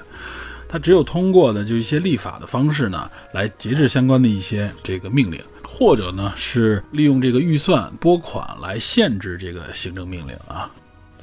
[0.67, 10.71] 它只有通过的就一些立法的方式呢，来节制相关的一些这个命令，或者呢是利用这个预算拨款来限制这个行政命令啊。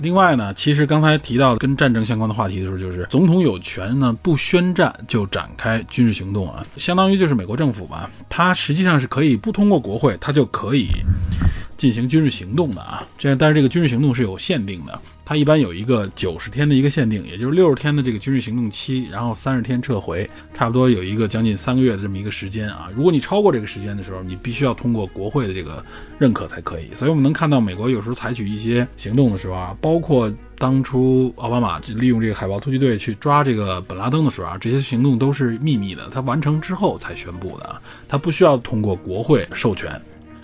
[0.03, 10.89] 另外呢，其实刚才提到跟战争相关的话题的时候，就是总统有权呢不宣战就展开军事行动啊，相当于就是美国政府吧，它实际上是可以不通过国会，它就可以
[11.77, 13.07] 进行军事行动的啊。
[13.17, 15.01] 这，但是这个军事行动是有限定的。
[15.33, 22.91] 它一般有一个九十天的一个限定，也就是六十天的这个军事行动期，然后三十天撤回，差不多有一个将近三个月的这么一个时间啊。
[22.95, 25.83] 如果你超过这个时间的时候，你必须要通过国会的这个
[26.19, 26.91] 认可才可以。
[26.93, 39.99] 所以我们能看到美国有时候采取一些行动的时候啊，包括当初奥巴马利用这个海豹突击队去抓这个本拉登的时候啊，这些行动都是秘密的，他完成之后才宣布的，他不需要通过国会授权。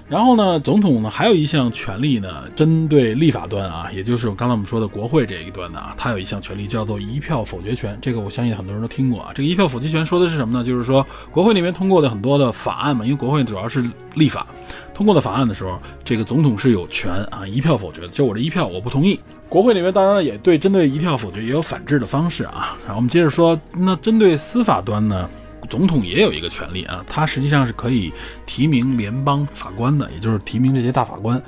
[0.09, 7.99] 然后呢，总统呢还有一项权利呢，针对立法端啊，也就是刚才我们说的国会这一端的啊，他有一项权利叫做一票否决权。
[8.01, 9.33] 这个我相信很多人都听过啊。
[9.35, 10.65] 这个一票否决权说的是什么呢？
[10.65, 14.47] 就是说国会里面通过的很多的法案嘛，因为国会主要是立法，
[14.95, 19.21] 通过的法案的时候，这个总统是有权啊一票否决的，就我这一票我不同意。
[19.51, 22.79] 国会里面当然也对针对一票否决也有反制的方式啊。
[22.87, 25.29] 然后我们接着说，那针对司法端呢？
[25.69, 28.13] 总统也有一个权利啊，他实际上是可以
[28.47, 31.41] 提名联邦法官的，也就是提名这些大法官。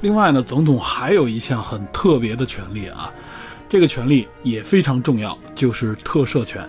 [0.00, 3.12] 另外呢，总统还有一项很特别的权利啊，
[3.68, 6.68] 这个权利也非常重要，就是特赦权。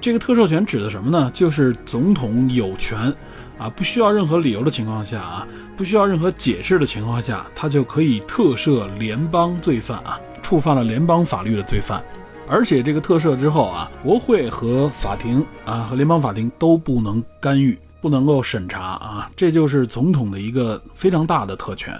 [0.00, 1.30] 这个特赦权指的什么呢？
[1.34, 3.12] 就是总统有权
[3.58, 12.04] 啊，不需要任何理由的情况下啊，不需要任何解释的情况下，他就可以特赦联邦罪犯啊，触犯了联邦法律的罪犯。
[12.46, 21.98] 而且这个特赦之后啊，国会和法庭啊和联邦法庭都不能干预，不能够审查啊，这就是总统的一个非常大的特权。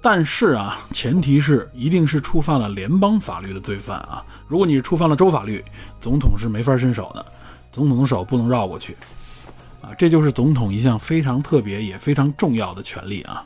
[0.00, 4.24] 但是啊，前提是一定是触犯了联邦法律的罪犯啊。
[4.48, 5.62] 如果你触犯了州法律，
[6.00, 7.26] 总统是没法伸手的，
[7.72, 8.96] 总统的手不能绕过去
[9.82, 9.90] 啊。
[9.98, 13.44] 这就是总统一项非常特别也非常重要的权利啊。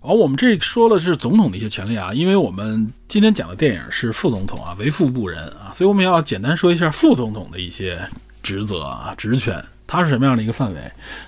[0.00, 8.00] 而我们这说的是总统的一些权利啊，因为我们今天讲的电影是副总统啊，为副不仁啊，所以我们要简单说一下副总统的一些
[8.42, 10.80] 职责啊、职权，它是什么样的一个范围？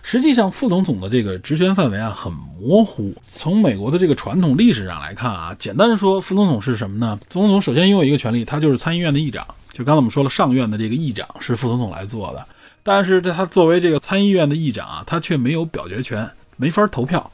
[0.03, 3.13] 实际上，副总统的这个职权范围啊很模糊。
[3.25, 7.19] 从美国的这个传统历史上来看啊，简单的说，副总统是什么呢？
[7.29, 9.47] 总统首先拥有一个权利，他就是参议院的议长。
[9.73, 12.47] 就刚才我们说了，上院的这个议长是副总统来做的，
[12.83, 17.31] 但是他作为这个参议院的议长啊，他却没有表决权，没法投票。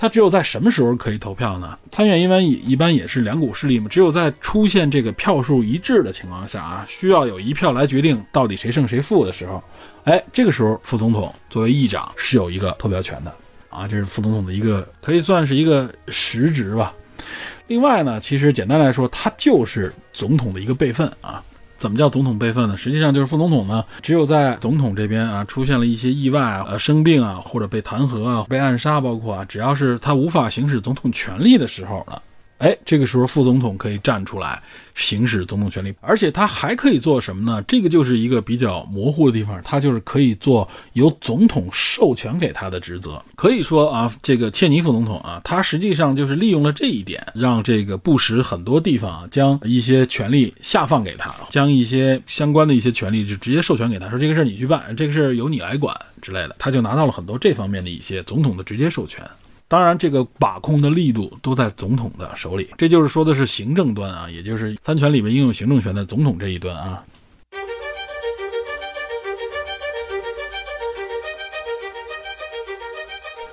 [0.00, 1.76] 他只有在什么时候可以投票呢？
[1.90, 9.62] 参院一般一般也是两股势力嘛，只有在出现这个票数一致的情况下啊，需要有一票来决定到底谁胜谁负的时候，
[10.04, 13.34] 哎，这个时候副总统作为议长是有一个投票权的
[13.68, 16.94] 啊，这是副总统的一个可以算是一个实职吧。
[17.66, 21.44] 另外呢，其实简单来说，他就是总统的一个备份啊。
[21.80, 22.76] 怎么叫总统备份呢？
[22.76, 32.22] 实际上就是副总统呢，只有在总统这边啊出现了一些意外啊、呃生病啊，或者被弹劾啊、被暗杀，包括啊，只要是他无法行使总统权力的时候了，
[32.60, 34.62] 哎，这个时候副总统可以站出来
[34.94, 37.62] 行使总统权力，而且他还可以做什么呢？
[37.66, 43.22] 这个就是一个比较模糊的地方，他就是可以做由总统授权给他的职责。
[43.34, 59.24] 可以说啊，这个切尼副总统啊，他实际上就是利用了这一点，让这个布什很多地方啊，将一些权力下放给他，将一些相关的一些权利就直接授权给他，说这个事儿你去办，这个事儿由你来管之类的，他就拿到了很多这方面的一些总统的直接授权。
[59.70, 67.04] 当然，这个把控的力度都在总统的手里，这就是说的是行政端啊，也就是三权里面应用行政权的总统这一端啊。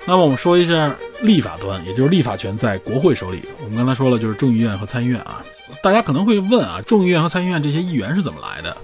[0.04, 0.92] 那么我们说一下
[1.22, 3.42] 立法端，也就是立法权在国会手里。
[3.62, 5.40] 我们刚才说了，就是众议院和参议院啊。
[5.84, 8.76] 大家可能会问啊，众议院和参议院这些议员是怎么来的？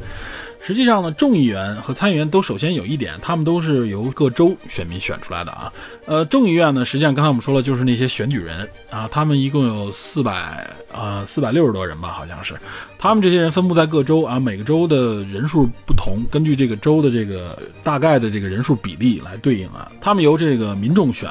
[0.66, 5.70] 实际上呢，众议员和参议员都首先有一点，他们都是由各州选民选出来的啊。
[6.06, 12.54] 呃，众议院呢，实际上刚才我们说了，就是那些选举人啊，他们一共有四百啊四百六十多人吧，好像是。
[12.98, 19.92] 他们这些人分布在各州啊，每个州的人数不同，根据这个州的这个大概的这个人数比例来对应啊。
[20.00, 21.30] 他们由这个民众选，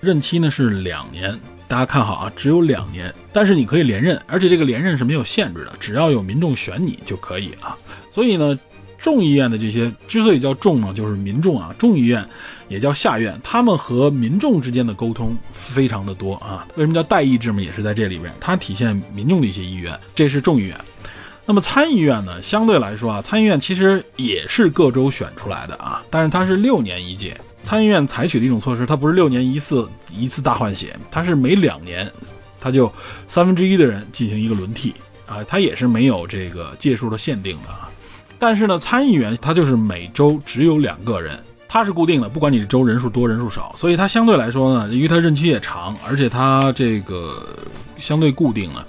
[0.00, 1.34] 任期呢是两年。
[1.68, 7.74] 大家看好啊，只有两年，但是你可以连任，而且这个连任是没有限制的，只要有民众选你就可以啊。
[8.12, 8.58] 所以呢。
[8.98, 11.74] 众议院的这些之所以叫众呢，就是民众啊。
[11.78, 12.26] 众议院
[12.68, 16.66] 也叫下院，他们和民众之间的沟通非常的多啊。
[16.76, 17.60] 为什么叫代议制嘛？
[17.60, 19.98] 也是在这里边，它体现民众的一些意愿。
[20.14, 20.76] 这是众议院。
[21.44, 22.42] 那么参议院呢？
[22.42, 27.40] 相对来说啊，参议院其实也是各州选出来的啊，但是它是六年一届。
[27.62, 32.10] 参议院采取的一种措施，它不是六年一次一次大换血，它是每两年，
[32.60, 32.92] 它就
[33.28, 34.92] 三分之一的人进行一个轮替
[35.24, 37.85] 啊，它也是没有这个届数的限定的啊。
[38.38, 47.46] 但是呢，参议员他就是每周只有两个人，他是固定的，不管你的州人数多人数少，所以他相对来说呢，因为他任期也长，而且他这个
[47.96, 48.86] 相对固定了。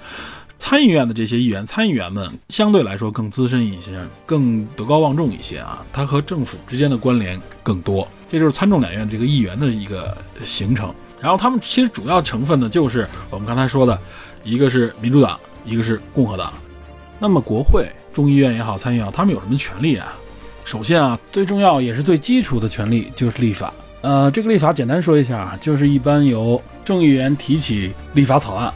[0.58, 8.06] 参议院的这些议员，参议员们相对来说更资深一些，更德高望重一些啊，他和政府之间的关联更多。
[8.30, 10.92] 这就是参众两院这个议员的一个形成。
[11.20, 13.98] 然后他们其实主要成分呢，就是我们刚才说的，
[14.42, 16.52] 一个是民主党，一个是共和党。
[17.18, 17.88] 那么国会。
[18.18, 20.12] 众议院也好，参议院，他们有什么权利啊？
[20.64, 23.72] 首先啊，最重要也是最基础的权利就是立法。
[24.00, 28.74] 呃，这个立法简单说一下啊，就是一般由众议员提起立法草案，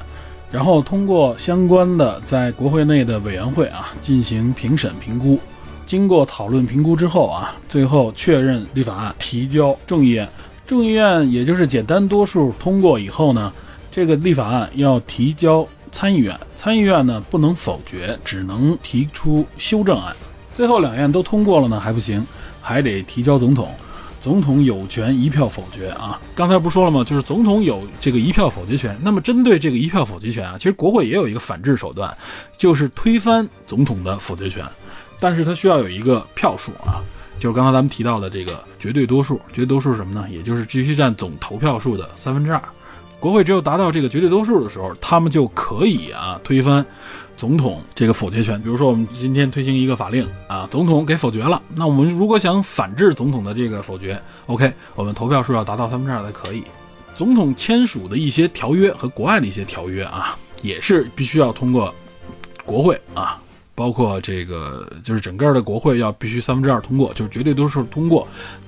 [0.52, 5.40] 然后通过相关的在国会内的委员会啊进行评审评估，
[5.86, 10.28] 经过讨论评估之后啊，最后确认立法案提交众议院。
[10.68, 13.52] 众议院也就是简单多数通过以后呢，
[13.90, 15.66] 这个立法案要提交。
[15.92, 20.16] 参议院，参议院呢不能否决，只能提出修正案。
[20.54, 22.26] 最后两院都通过了呢还不行，
[22.60, 23.70] 还得提交总统，
[24.20, 26.20] 总统有权一票否决啊。
[26.34, 27.04] 刚才不说了吗？
[27.04, 28.96] 就是总统有这个一票否决权。
[29.02, 32.16] 那么针对这个一票否决权啊，其实国会也有一个反制手段，
[32.56, 34.64] 就是推翻总统的否决权，
[35.20, 37.00] 但是它需要有一个票数啊，
[37.38, 39.40] 就是刚才咱们提到的这个绝对多数。
[39.52, 40.26] 绝对多数是什么呢？
[40.30, 42.62] 也就是必须占总投票数的三分之二。
[43.22, 46.84] 国会只有达到这个绝对多数的时候，他们就可以啊推翻
[47.36, 48.60] 总统这个否决权。
[48.60, 56.64] 比如说，我们今天推行一个法令啊，总统给否决了，那我们如果想反制总统的这个否决，OK，我们投票数要达到三分之二才可以。
[57.14, 61.94] 总统签署的一些条约和国外的一些条约啊，也是必须要通过
[62.64, 63.40] 国会啊，
[63.76, 68.26] 包括这个就是整个的国会要必须三分之二通过，就是绝对多数通过，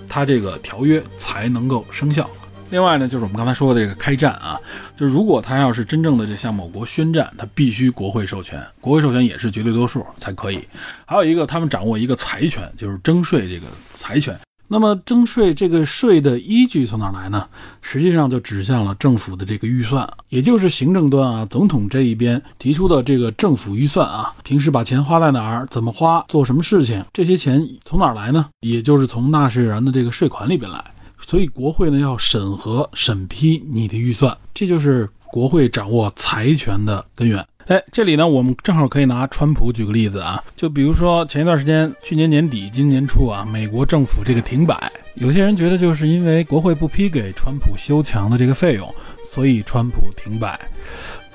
[0.08, 2.30] 它这个条约才能够生效。
[2.70, 4.58] 另外呢，就是我们刚才说的这个开战啊，
[4.96, 10.66] 就如果他要是真正的这向某国宣战，他必须国会授权，国会授权也是绝对多数才可以。
[11.04, 14.36] 还有一个，他们掌握一个财权，就是征税这个财权。
[14.66, 17.46] 那么征税这个税的依据从哪来呢？
[17.82, 28.46] 实际上就指向了政府的这个预算，也就是行政端啊，总统这一边提出的这个政府预算啊，平时把钱花在哪儿，怎么花，做什么事情，这些钱从哪来呢？
[28.60, 30.82] 也就是从纳税人的这个税款里边来。
[31.26, 37.44] 所以国会呢要审核审批你的预算，这就是国会掌握财权的根源。
[37.66, 48.94] 哎，这里呢我们正好可以拿川普举个例子啊，就比如说前一段时间，去年年底今年初啊，美国政府这个停摆，有些人觉得就是因为国会不批给川普修墙的这个费用，
[49.26, 50.60] 所以川普停摆。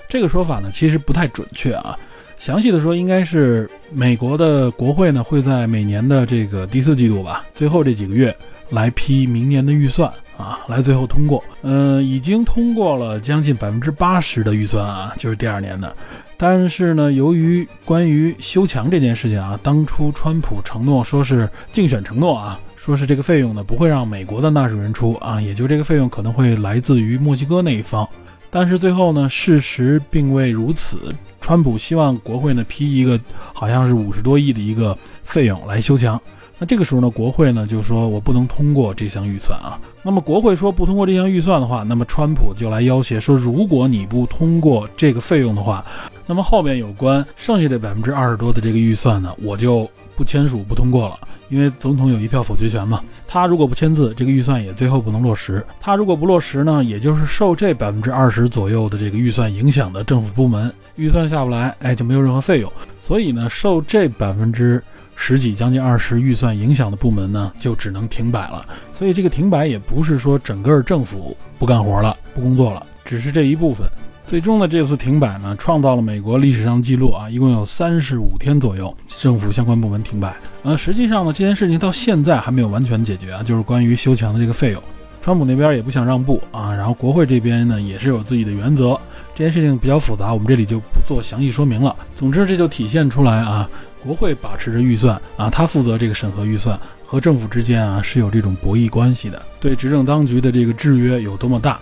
[0.08, 1.98] 这个说法呢其实不太准确啊，
[2.38, 8.36] 详细的说应该是美国的国会呢会在每年的这个第四季度吧，最后这几个月。
[8.70, 11.44] 来批明年的预算啊，来最后通过。
[11.62, 15.96] 嗯，已经通过了将近百分之八十的预算啊，就是第二年的。
[16.38, 28.08] 但是呢，由于关于修墙这件事情啊，当初川普承诺说是竞选承诺啊，说是这个费用呢不会让美国的纳税人出啊，也就这个费用可能会来自于墨西哥那一方。
[28.50, 31.14] 但是最后呢，事实并未如此。
[31.42, 33.20] 川普希望国会呢批一个
[33.54, 36.20] 好像是五十多亿的一个费用来修墙。
[36.60, 39.80] 那这个时候呢，国会呢就说我不能通过这项预算啊。
[40.04, 45.86] 那么国会说不通过这项预算的话，那么川普就来要挟说，如果你不通过这个费用的话，
[46.28, 51.18] 那么后面有关剩下的百分之二十多的这个预算呢，我就不签署不通过了。
[51.50, 55.66] 因为总统有一票否决权嘛，他如果不签字，这个预算也最后不能落实。
[55.80, 62.72] 他如果不落实呢，也就是受这百分之二十左右的这个预算影响的政府部门，预算下不来，哎，就没有任何费用。
[63.02, 64.84] 所以呢，受这百分之
[65.22, 68.66] 十几、将近二十预算影响的部门呢，就只能停摆了。
[68.94, 73.86] 所以这个停摆也不是说整个政府不干活了、不工作了，只是这一部分。
[74.26, 80.34] 最终的这次停摆呢，创造了美国历史上记录啊，一共有三十五天左右，政府相关部门停摆。
[80.64, 84.82] 呃，实际上呢，这件事情到现在还没有完全解决啊，就是关于修墙的这个费用，
[85.22, 89.00] 川普那边也不想让步啊，然后国会这边呢也是有自己的原则，
[89.36, 91.96] 这件事情比较复杂，我们这里就不做详细说明了。
[92.16, 93.68] 总之，这就体现出来啊，
[94.04, 101.80] 国会把持着预算啊，他负责这个审核预算，和政府之间啊是有这种博弈关系的，对执政当局的这个制约有多么大。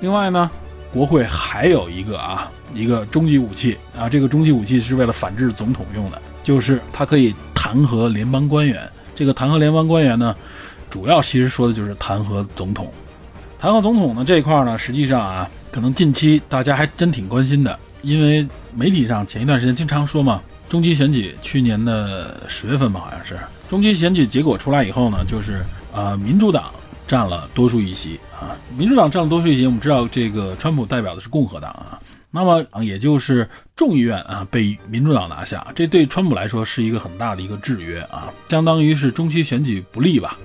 [0.00, 0.50] 另外呢。
[0.90, 8.80] 国会还有一个啊，一个终极武器啊，这个终极武器是为了反制总统用的，就是它可以弹劾联邦官员。
[9.14, 10.34] 这个弹劾联邦官员呢，
[10.88, 12.90] 主要其实说的就是弹劾总统。
[13.58, 23.38] 弹劾总统呢这一块呢，实际上啊，可能近期大家还真挺关心的，因为媒体上前一段时间经常说嘛，中期选举去年的十月份吧，好像是
[23.68, 26.72] 中期选举结果出来以后呢，就是呃民主党。
[27.08, 29.64] 占了多数议席啊，民主党占了多数议席。
[29.64, 31.98] 我们知道，这个川普代表的是共和党啊，
[32.30, 40.36] 那么也就是众议院啊被民主党拿下，这对川普来说是一个很大的一个制约啊，相当于是中期选举不利吧。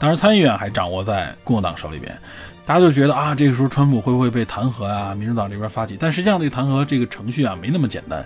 [0.00, 2.20] 当然，参议院还掌握在共和党手里边，
[2.70, 5.12] 大家就觉得啊，这个时候川普会不会被弹劾啊？
[5.12, 8.24] 民主党这边发起，但实际上这个弹劾这个程序啊没那么简单。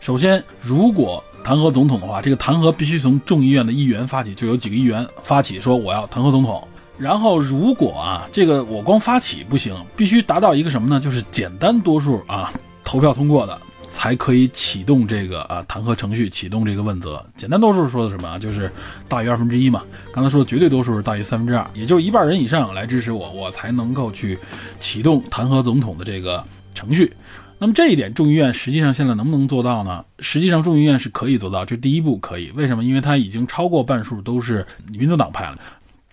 [0.00, 6.68] 首先，如果弹劾总统的话，这个弹劾必须从众议院的议员发起，就有几个议员发起说我要弹劾总统。
[6.98, 11.00] 然后，如果啊，这个我光发起不行，必须达到一个什么呢？
[11.00, 12.52] 就是简单多数啊，
[12.84, 13.58] 投票通过的，
[14.06, 17.20] 还可以启动这个啊弹劾程序，启动这个问责。
[17.36, 18.38] 简单多数说的什么啊？
[18.38, 18.70] 就是
[19.08, 19.82] 大于二分之一嘛。
[20.12, 24.38] 刚才说的绝对多数是大于三分之二，也就是一半人以上来支持我，我才能够去
[24.78, 27.12] 启动弹劾总统的这个程序。
[27.58, 30.04] 那么这一点，众议院实际上现在能不能做到呢？
[30.20, 32.52] 实际上，众议院是可以做到，这第一步可以。
[32.54, 32.84] 为什么？
[32.84, 34.64] 因为它已经超过半数都是
[34.96, 35.58] 民主党派了。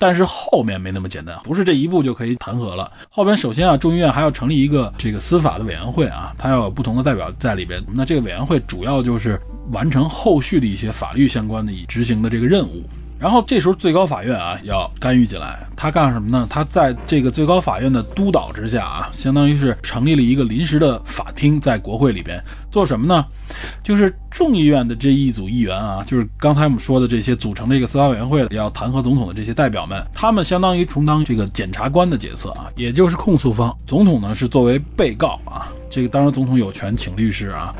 [0.05, 2.91] 但是后面没那么简单，不是这一步就可以弹劾了。
[3.09, 7.81] 后边首先啊，众议院还要成立一个这个司法的委员会啊，它要有不同的代表在里边。
[7.93, 9.39] 那这个委员会主要就是
[9.71, 12.83] 完成后续的一些法律相关的以执行的这个任务。
[13.23, 16.45] 然后这时候最高法院啊要干预进来，他干什么呢？
[16.49, 23.25] 他在这个最高法院的督导之下啊，相当于是成立了一个临时的法庭，在国会里边做什么呢？
[23.81, 35.71] 就是众议院的这一组议员啊，就是刚才我们说的这些组成这个司法委员会的要弹劾总统的这些代表们，他们相当于充当这个检察官的角色啊，也就是控诉方，总统呢是作为被告啊。
[35.89, 37.73] 这个当然总统有权请律师啊。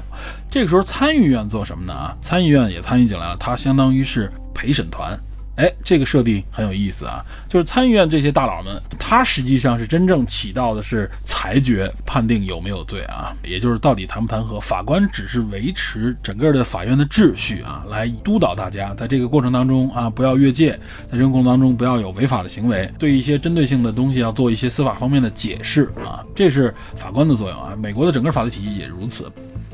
[0.50, 1.92] 这个时候参议院做什么呢？
[1.92, 5.20] 啊，参议院也参与进来了，他相当于是陪审团。
[5.56, 7.24] 哎，这个设定很有意思啊！
[7.48, 14.60] 就是参议院这些大佬们，他实际上是真正起到的是裁决、判定有没有罪啊，也就是到底弹不弹劾。
[14.60, 20.72] 法官只是维持整个的法院的秩序啊，来督导大家在这个过程当中啊，不要越界，
[21.12, 27.76] 在这个过程当中不要有违法的行为，对一些针对性的东西要做一些司法方面的解释啊，这是法官的作用啊。
[27.78, 29.32] 美国的整个法律体系也如此。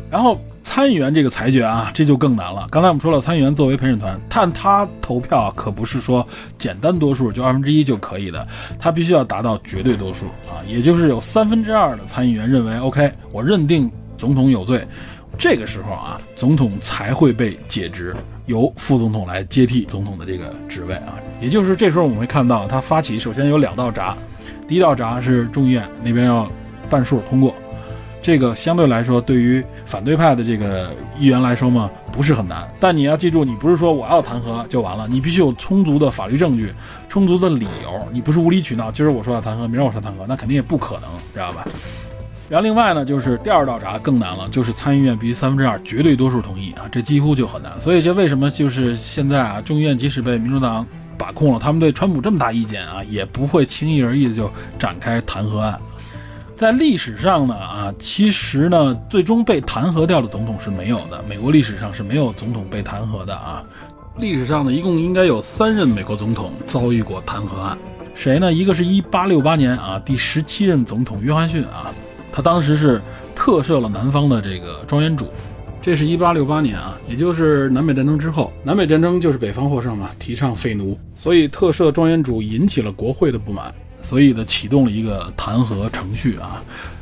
[0.10, 2.68] 然后参议员这个裁决啊，这就更难了。
[2.70, 8.48] 刚才我们说了，参议员作为陪审团，但他投票可不是说简单多数就二分之一就可以的，
[8.80, 14.86] 他必须要达到绝对多数啊，也就是有三分之二的参议员认为 OK，我认定总统有罪，
[15.38, 21.16] 这个时候啊，总统才会被解职，由副总统来接替总统的这个职位啊。
[21.42, 24.16] 也就是这时候我们会看到，他发起首先有两道闸，
[24.68, 26.48] 第一道闸是众议院那边要
[26.90, 27.56] 半数通过。
[28.22, 32.70] 这个相对来说，对于反对派的这个议员来说嘛，不是很难。
[32.80, 36.74] 但你要记住，你不是说我要弹劾就完了，你必须有充足的法律证据、
[37.08, 38.08] 充足的理由。
[38.12, 41.04] 你不是无理取闹，今儿我说要弹劾，明儿我说弹劾，那肯定也不可能，
[41.34, 41.66] 知道吧？
[42.50, 47.72] 然后另外呢，就是第二道闸更难了，就是参议院必须三分之二绝对多数同意啊，这几乎就很难。
[47.80, 55.80] 所以这为什么就是现在啊，众议院即使被民主党把控了，他们对川普这么大意见啊，也不会轻易而易的就展开弹劾案。
[56.60, 61.24] 在历史上呢，啊，其实呢，最终被弹劾掉的总统是没有的。
[61.24, 63.64] 美国历史上是没有总统被弹劾的啊。
[64.18, 67.78] 历史上呢，一共应该有三任美国总统遭遇过弹劾案。
[68.14, 68.52] 谁呢？
[68.52, 71.94] 一个是一八六八年啊，第十七任总统约翰逊啊，
[72.30, 73.02] 他当时是
[73.34, 75.28] 特赦了南方的这个庄园主。
[75.82, 78.52] 这是一八六八年啊，也就是南北战争之后。
[78.66, 86.62] 南北战争就是北方获胜嘛，提倡废奴，所以特赦庄园主引起了国会的不满，所以呢启动了一个弹劾程序啊。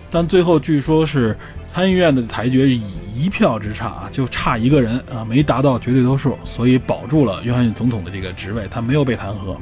[0.10, 1.38] 但最后据说是
[1.68, 2.82] 参议院的裁决以
[3.14, 9.58] 一票之差啊，就差一个人啊，没达到绝对多数，所以保住了约翰逊总统的这个职位，他没有被弹劾。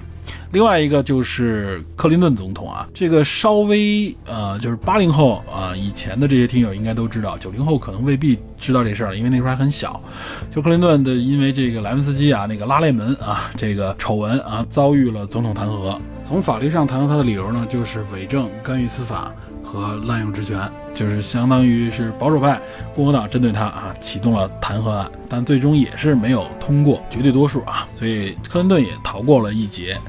[0.55, 10.01] 另外一个就是克林顿总统啊，这个稍微呃，就是八零后啊以前的这些听友应该都知道，九零后可能未必知道这事儿，因为那时候还很小。
[10.49, 15.99] 就克林顿的，因为这个莱文斯基啊，那个拉链门啊，这个丑闻啊，遭遇了总统弹劾。
[16.25, 20.57] 从法律上弹劾他的理由呢，就是伪证、干预司法和滥用职权，
[20.93, 22.57] 就是相当于是保守派
[22.93, 29.99] 共和党针对他啊启动了弹劾案，但最终也是没有通过绝对多数啊，所以克林顿也逃过了一劫。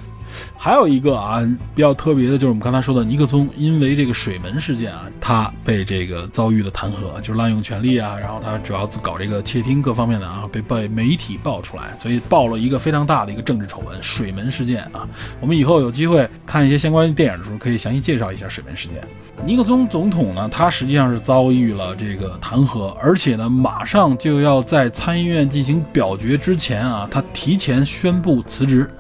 [0.59, 1.41] 还有一个啊，
[1.75, 15.07] 比较特别的就是我们刚才说的尼克松，因为这个水门事件啊，他被这个遭遇了弹劾，就是滥用权力啊，然后他主要搞这个窃听各方面的啊，被被媒体爆出来，所以爆了一个非常大的一个政治丑闻——水门事件啊。
[15.41, 18.97] 我们以后有机会看一些相关电影的时候，可以详细介绍一下水门事件。
[19.45, 28.91] 尼克松总统呢，他实际上是遭遇了这个弹劾，而且呢，马上就要在参议院进行表决之前啊，他提前宣布辞职。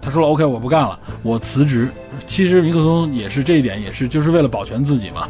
[0.00, 1.88] 他说了：“OK，我不干了，我辞职。”
[2.26, 5.28] 其实尼克松也是这一点，也是就是为了保全自己嘛。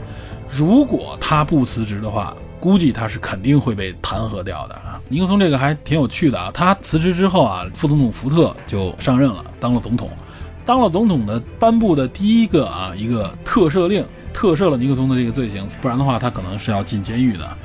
[0.50, 5.00] 如果他不辞职的话，估计他是肯定会被弹劾掉的啊。
[5.08, 6.50] 尼克松这个还挺有趣的啊。
[6.52, 10.10] 他辞职之后啊，副总统福特就上任了，当了总统。
[10.64, 14.04] 当了总统的颁布的第一个啊一个特赦令，
[14.34, 17.56] 特赦了尼克松的这个罪行，不然的话他可能是要进监狱的。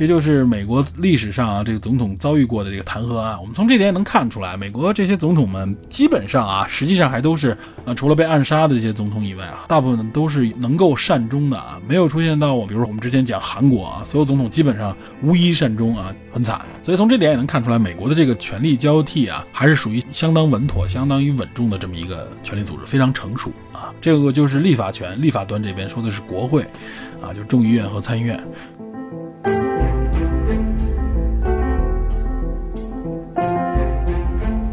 [0.00, 3.38] 这就是美国历史上啊，这个总统遭遇过的这个弹劾案。
[3.38, 7.50] 我们从这点也能看出来，美国这些总统们基本上啊，实际上还都是
[7.84, 16.62] 啊，除了被暗杀的这些总统以外啊，大部分都是能够善终的啊，没有出现到我，比如说我们之前讲韩国啊，所有总统基本上无一善终啊，很惨。
[16.82, 23.92] 所以从这点也能看出来，美国的这个权力交替啊，还是属于相当稳妥、相当于稳重的这么一个权力组织，非常成熟啊。
[24.00, 26.62] 这个就是立法权，立法端这边说的是国会，
[27.22, 28.42] 啊，就众议院和参议院。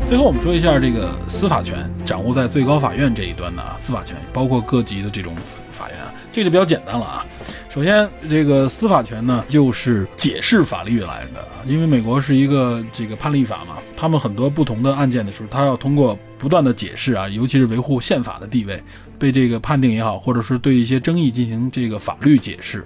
[0.07, 5.35] 最后，我们说一下这个司法权掌握在最高法院这一端的啊，司法权包括各级的这种
[5.69, 7.25] 法院啊，这就比较简单了啊。
[7.69, 18.81] 首先，这个司法权呢，就是解释法律来的啊，因为美国是一个这个判例法嘛，他们很多不同的案件的时候，他要通过不断的解释啊，尤其是维护宪法的地位，
[19.19, 22.81] 被这个判定也好，或者是对一些争议进行这个法律解释。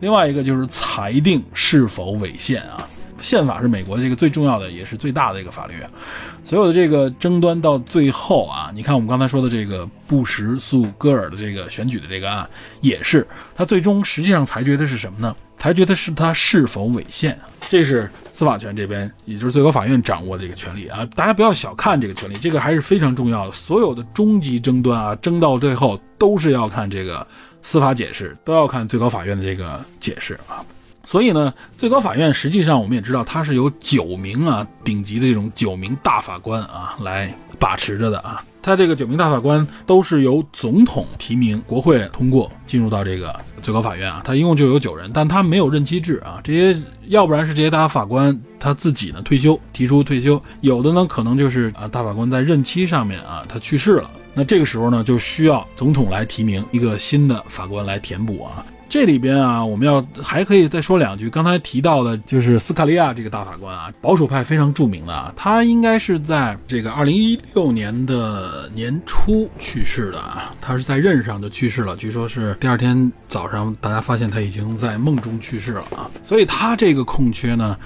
[0.00, 2.88] 另外一个就是裁定是否违宪啊。
[3.22, 5.74] 宪法是美国这个最重要的，也是最大的一个法律。
[6.44, 12.48] 所有的这个争端到最后啊，你看我们刚才说的这个布什诉戈尔的这个选举的这个案，
[12.82, 15.34] 也是他最终实际上裁决的是什么呢？
[15.56, 17.38] 裁决的是他是否违宪。
[17.60, 21.08] 这是司法权这边，也就是最高法院掌握的这个权利啊。
[21.14, 23.52] 大家不要小看这个权利，这个还是非常重要的。
[23.52, 27.26] 所有的终极争端啊，争到最后都是要看这个
[27.62, 30.62] 司法解释，都要看最高法院的这个解释啊。
[31.04, 38.42] 所以呢，最高法院实际上我们也知道，它是由九名啊顶级的这种九名大法官啊来把持着的啊。
[38.62, 44.22] 它这个九名大法官都是由总统提名，国会通过进入到这个最高法院啊。
[44.24, 46.40] 它一共就有九人，但它没有任期制啊。
[46.42, 58.64] 这些要不然是这些大法官他自己呢退休，提出退休；有的呢可能就是啊大法官在任期上面啊他去世了，那这个时候呢就需要总统来提名一个新的法官来填补啊。
[58.94, 61.28] 这里边啊，我们要还可以再说两句。
[61.28, 77.76] 刚才提到的就是斯卡利亚这个大法官啊，保守派非常著名的啊，他应该是在这个二零一六年的年初去世的啊，他是在任上就去世了，据说是第二天早上大家发现他已经在梦中去世了啊，所以他这个空缺呢，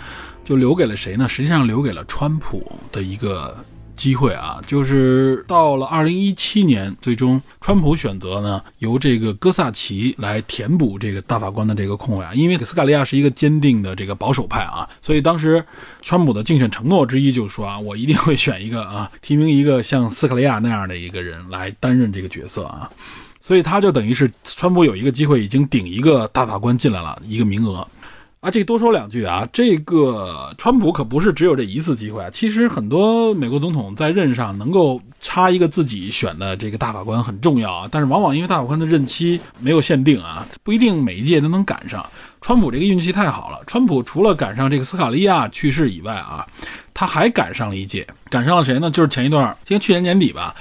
[0.45, 1.27] 就留给了谁呢？
[1.27, 3.57] 实际上留给了川普的一个。
[3.99, 15.63] 机会啊，就是到了二零一七年，最终川普选择呢由这个戈萨奇来填补这个大法官的这个空位啊，因为斯卡利亚是一个坚定的这个保守派啊，所以当时
[16.01, 22.89] 川普的竞选承诺之一就是说啊，我一定会选一个啊，提名一个像斯卡利亚那样的一个人来担任这个角色啊，
[23.41, 27.87] 所以他就等于是川普有一个机会已经顶一个大法官进来了一个名额。
[28.41, 32.31] 啊，这多说两句啊，这个川普可不是只有这一次机会啊。
[32.31, 42.05] 其实很多美国总统在任上能够插一个自己选的这个大法官很重要啊，但是往往因为大法官的任期没有限定啊，不一定每一届都能赶上。
[42.41, 46.47] 川普这个运气太好了，川普除了赶上这个斯卡利亚去世以外啊，
[46.95, 48.89] 他还赶上了一届，赶上了谁呢？
[48.89, 50.55] 就是前一段，今年去年年底吧。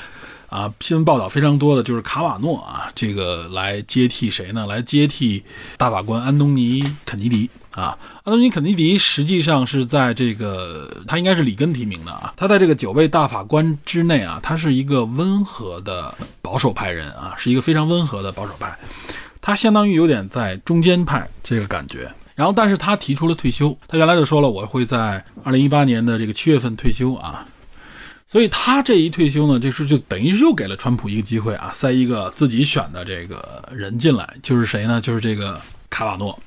[0.49, 4.65] 啊，新闻报道非常多的就是卡瓦诺啊，这个来接替谁呢？
[4.65, 5.43] 来接替
[5.77, 7.97] 大法官安东尼肯尼迪啊。
[8.23, 18.77] 安东尼肯尼迪实际上是在这个他应该是里根提名的啊，他在这个九位大法官之内啊，他是一个温和的保守派人啊，是一个非常温和的保守派，
[19.39, 22.11] 他相当于有点在中间派这个感觉。
[22.35, 23.75] 然后，但是他提出了退休。
[23.87, 27.43] 他原来就说了，我会在二零一八年的这个七月份退休啊。
[28.27, 35.01] 所以他这一退休呢，这是就等于是又给了川普一个机会啊，塞一个自己选的这个人进来，就是谁呢？
[35.01, 35.59] 就是这个
[35.89, 36.37] 卡瓦诺。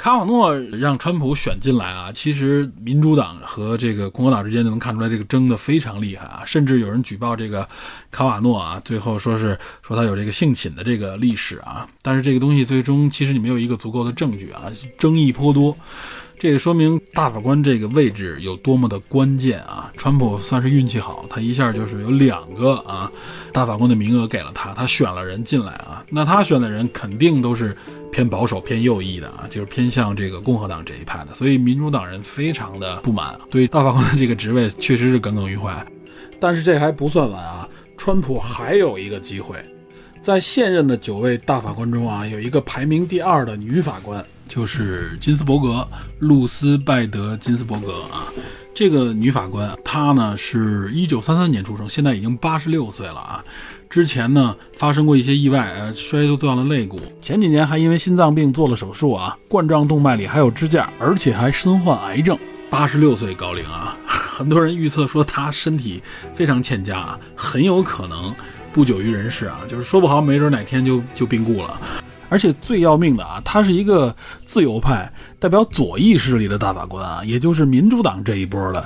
[0.00, 6.42] 卡瓦诺让川普选进来啊，其实民主党和这个共和党之间就能看出来，这个争的非常厉害啊。
[6.46, 7.68] 甚至有人举报这个
[8.10, 11.86] 卡瓦诺啊，最后说是说他有这个性侵的这个历史啊。
[12.00, 15.76] 但是这个东西最终其实你没有一个足够的证据啊，争议颇多。
[16.40, 19.92] 这个说明大法官这个位置有多么的关键啊！
[19.94, 23.12] 川普算是运气好，他一下就是有两个啊
[23.52, 26.02] 大法官的名额给了他，他选了人进来啊。
[26.08, 27.76] 那他选的人肯定都是
[28.10, 31.34] 偏保守、偏右翼的啊，就是偏向这个共和党这一派的。
[31.34, 35.86] 所以民主党人非常的不满，对大法官的这个职位确实是耿耿于怀。
[36.40, 37.68] 但是这还不算完啊，
[37.98, 39.62] 川普还有一个机会，
[40.22, 44.24] 在现任的九位大法官中啊，有一个排名第二的女法官。
[44.50, 45.86] 就是金斯伯格，
[46.18, 48.26] 露丝拜德金斯伯格啊，
[48.74, 53.44] 这个女法官，她呢是一九三三年出生，现在已经八十六岁了啊。
[53.88, 57.00] 之前呢发生过一些意外，呃，摔断了肋骨。
[57.20, 62.36] 前几年还因为心脏病做了手术啊，冠状动脉里还有支架，而且还身患癌症。
[62.68, 66.02] 八十六岁高龄啊，很多人预测说她身体
[66.34, 68.34] 非常欠佳啊，很有可能
[68.72, 71.80] 不久于人世啊，就是说不好，没准哪天就就病故了。
[72.30, 74.16] 而且最要命的啊，他是一个
[74.46, 78.82] 自由派，代表左翼势力的大法官啊，也就是民主党这一波的。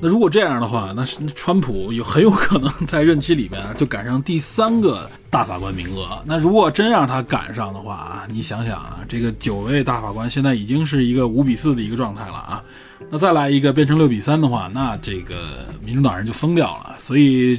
[0.00, 6.22] 那如果这样的话，那是川普有很有可能在任期里面，就赶上第三个大法官名额。
[6.24, 12.62] 那如果真让他赶上的话啊，你想想啊，这个九位大法官现在已经是一个五比四的一个状态了啊。
[13.10, 17.56] 那再来一个变成六比三的话，那这个民主党人就疯掉了，所以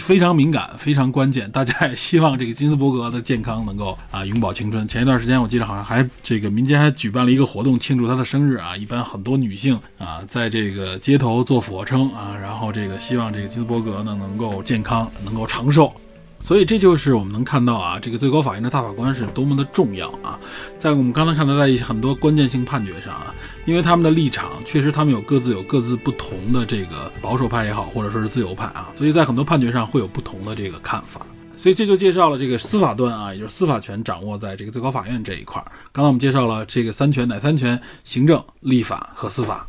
[0.00, 1.50] 非常敏感，非常关键。
[1.50, 4.86] 大家也希望这个金斯伯格的健康能够啊永葆青春。
[4.88, 15.92] 前一段时间我记得好像还这个民间还举办了一个活动庆祝他的生日啊，一般很多女性啊在这个街头做俯卧撑啊，然后这个希望这个金斯伯格呢能够健康，能够长寿。
[16.40, 20.38] 所以这就是我们能看到啊，这个最高法院的大法官是多么的重要啊！
[20.78, 23.34] 在我们刚才看到，在一些很多关键性判决上啊，
[23.66, 31.24] 因为他们的立场确实，他们有各自有各自不同的这个保守派也好，或者说是自由派啊，所以在很多判决上会有不同的这个看法。
[31.56, 35.64] 所以这就介绍了这个司法端啊，也就是司法权掌握在这个最高法院这一块。
[35.92, 37.80] 刚才我们介绍了这个三权，哪三权？
[38.02, 39.66] 行政、立法和司法。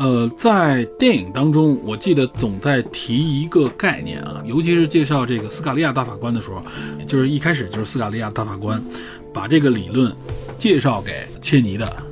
[0.00, 6.62] 呃，在电影当中，我记得总在提一个概念啊，尤其是介绍这个斯卡利亚大法官的时候，
[7.06, 8.82] 就是一开始就是斯卡利亚大法官
[9.30, 10.10] 把这个理论
[10.56, 12.02] 介绍给切尼的，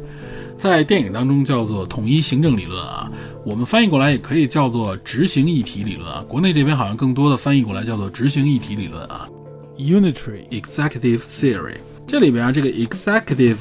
[0.58, 3.10] 在电影当中叫做统一行政理论啊，
[3.42, 9.26] 我们翻译过来也可以叫做执行一体理论啊，国内这边好像更多的翻译过来叫做执行一体理论啊
[9.78, 11.76] ，Unitary Executive Theory。
[12.08, 13.58] 这里边啊，这个 executive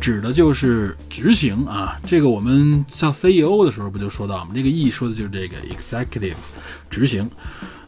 [0.00, 1.96] 指的就是执行啊。
[2.04, 4.50] 这个我们叫 CEO 的时候不就说到吗？
[4.52, 6.34] 这个 E 说的就是这个 executive
[6.90, 7.30] 执行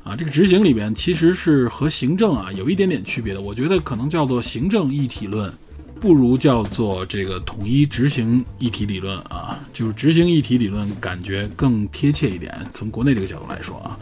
[0.05, 0.14] 啊。
[0.14, 3.40] 这个执行里边其实是和行政啊有一点点区别的。
[3.40, 5.53] 我觉得可能叫做行政一体论，
[6.01, 9.59] 不如叫做这个统一执行一体理论啊。
[9.72, 12.55] 就是执行一体理论感觉更贴切一点。
[12.74, 13.99] 从国内这个角度来说啊，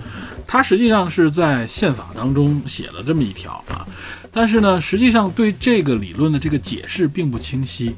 [0.47, 3.86] 它实际上是在宪法当中写了这么一条啊。
[4.32, 7.94] 但是呢，实际上对这个理论的这个解释并不清晰，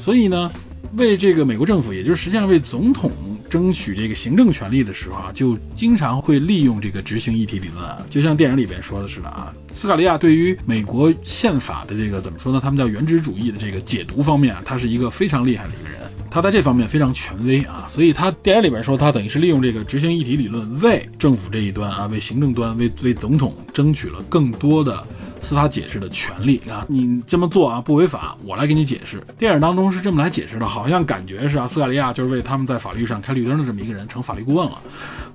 [0.00, 0.50] 所以呢，
[0.96, 3.10] 为这个美国政府，也就是实际上为总统
[3.48, 9.52] 争取这个行政权力的时候啊，就经常会利用这个执行一体理论啊，就像电影里边说的似的啊。
[9.72, 12.60] 斯卡利亚对于美国宪法的这个怎么说呢？
[12.62, 15.98] 他们叫原旨主义的这个解读方面啊，他是一个非常厉害的一个人，
[16.30, 25.06] 他在这方面非常权威啊，所以他电影里边说他等于是利用这个执行一体理论为政府这一端啊，为行政端为为总统争取了更多的。
[25.42, 29.22] 司法解释的权利啊，你这么做啊不违法，我来给你解释。
[29.36, 34.80] 电影当中是这么来解释的，好像感觉是啊，斯卡利亚就是为他们在法律上开绿灯的这么一个人，成法律顾问了。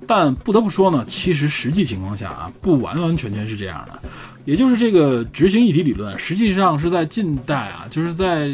[0.08, 4.02] 但不得不说呢，其实实际情况下啊，不完完全全是这样的。
[4.48, 8.50] 也就是这个执行一体理论，实际上是在近代啊，就是在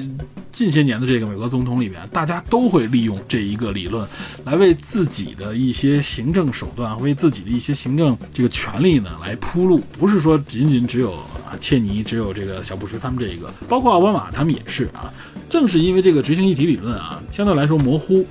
[0.51, 4.03] 近些年的这个美国总统里面，大家都会利用这一个理论，
[4.43, 9.79] 来为自己的一些行政手段，为自己的一些行政这个权利呢来铺路。
[9.99, 15.13] 不是说仅仅只有啊切尼，只有这个小布什他们这一个，包括奥巴马他们也是啊。
[15.47, 18.25] 正是因为这个执行议题理论啊，相对来说模糊，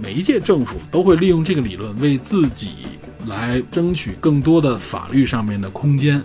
[0.00, 2.70] 每一届政府都会利用这个理论为自己
[3.26, 6.22] 来争取更多的法律上面的空间。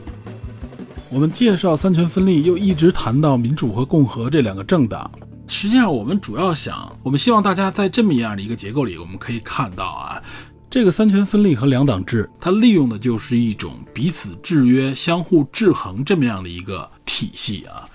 [1.14, 5.12] 我们介绍三权分立，又一直谈到民主和共和这两个政党。
[5.46, 10.24] 实际上，我们主要想，我们希望大家在这么样的一个结构里，我们可以看到啊，
[10.70, 17.86] 这个三权分立和两党制，它利用的就是一种彼此制约、相互制衡这么样的一个体系啊。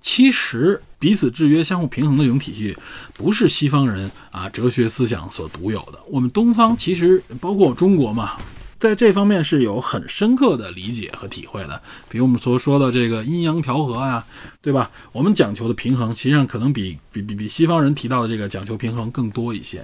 [0.00, 2.74] 其实，彼此制约、相互平衡的这种体系，
[3.12, 5.98] 不是西方人啊哲学思想所独有的。
[6.10, 8.38] 我们东方其实包括中国嘛。
[8.84, 14.26] 在这方面是有很深刻的理解和体会的，比如我们所说的这个阴阳调和啊，
[14.60, 14.90] 对吧？
[15.10, 19.82] 我们讲求的平衡，实际上可能比比比比西方人提到的这个讲求平衡更多一些。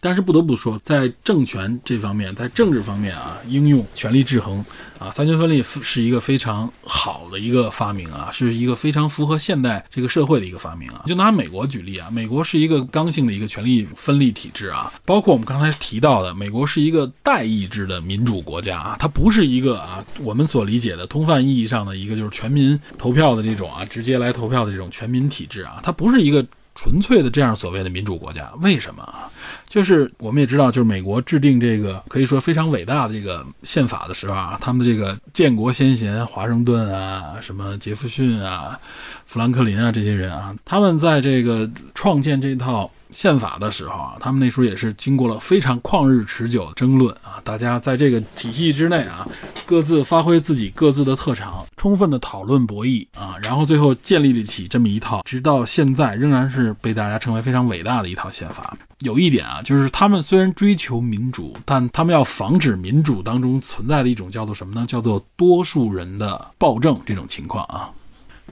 [0.00, 4.64] 但是不得不说，在政权这方面，在政治方面啊，应用权力制衡
[4.98, 11.04] 啊，三权分立是一个非常好的一个发明啊，是一个非常符合现代这个社会的一个发明啊。
[11.06, 26.46] 就拿美国举例啊，美国是一个刚性的一个权力分立体制啊，包括我们刚才提到的，美国是一个代议制的民主国家啊，它不是一个啊我们所理解的通泛意义上的一个就是全民投票的这种啊直接来投票的这种全民体制啊，它不是一个。
[26.78, 29.32] 纯粹的这样所谓的民主国家，为什么啊？
[29.68, 38.78] 就是我们也知道，就是美国制定这个可以说非常伟大的这个宪法的时候啊，他们的这个建国先贤华盛顿啊，什么杰弗逊啊、
[39.26, 42.90] 富兰克林啊这些人啊，他们在这个创建这套。
[43.10, 49.26] 宪法的时候啊，他们那时候也是经过了非常旷日持久的争论啊，大家在这个体系之内啊，
[49.64, 58.76] 各自发挥自己各自的特长，充分的讨论博弈啊，然后最后建立起这么一套，直到现在仍然是被大家称为非常伟大的一套宪法。
[59.00, 64.86] 有一点啊，就是他们虽然追求民主，但他们要防止民主当中存在的一种叫做什么呢？
[64.86, 67.90] 叫做多数人的暴政这种情况啊。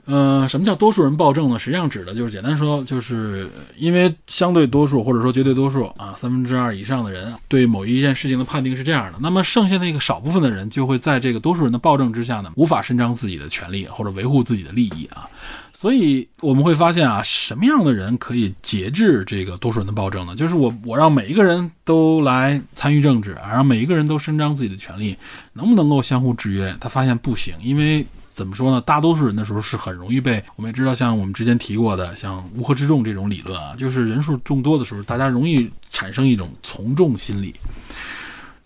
[0.05, 1.57] 呃，什么叫多数人暴政呢？
[1.57, 15.27] 实际上指的就是简单说，就是因为相对多数或者说绝对多数啊，三分之二以上的人对某一件事情的判定是这样的，那么剩下那个少部分的人就会在这个多数人的暴政之下呢，无法伸张自己的权利或者维护自己的利益啊。
[15.73, 20.35] 所以我们会发现啊，什么样的人可以节制这个多数人的暴政呢？
[20.35, 25.17] 就是我我让每一个人都来参与政治，让每一个人都伸张自己的权利，
[25.53, 26.77] 能不能够相互制约？
[26.79, 28.05] 他发现不行，因为。
[28.35, 28.81] 怎么说呢？
[28.81, 37.55] 大多数人的时候是很容易被我们也知道，像我们之前提过的，像乌合之众这种理论啊，就是人数众多的时候，大家容易产生一种从众心理。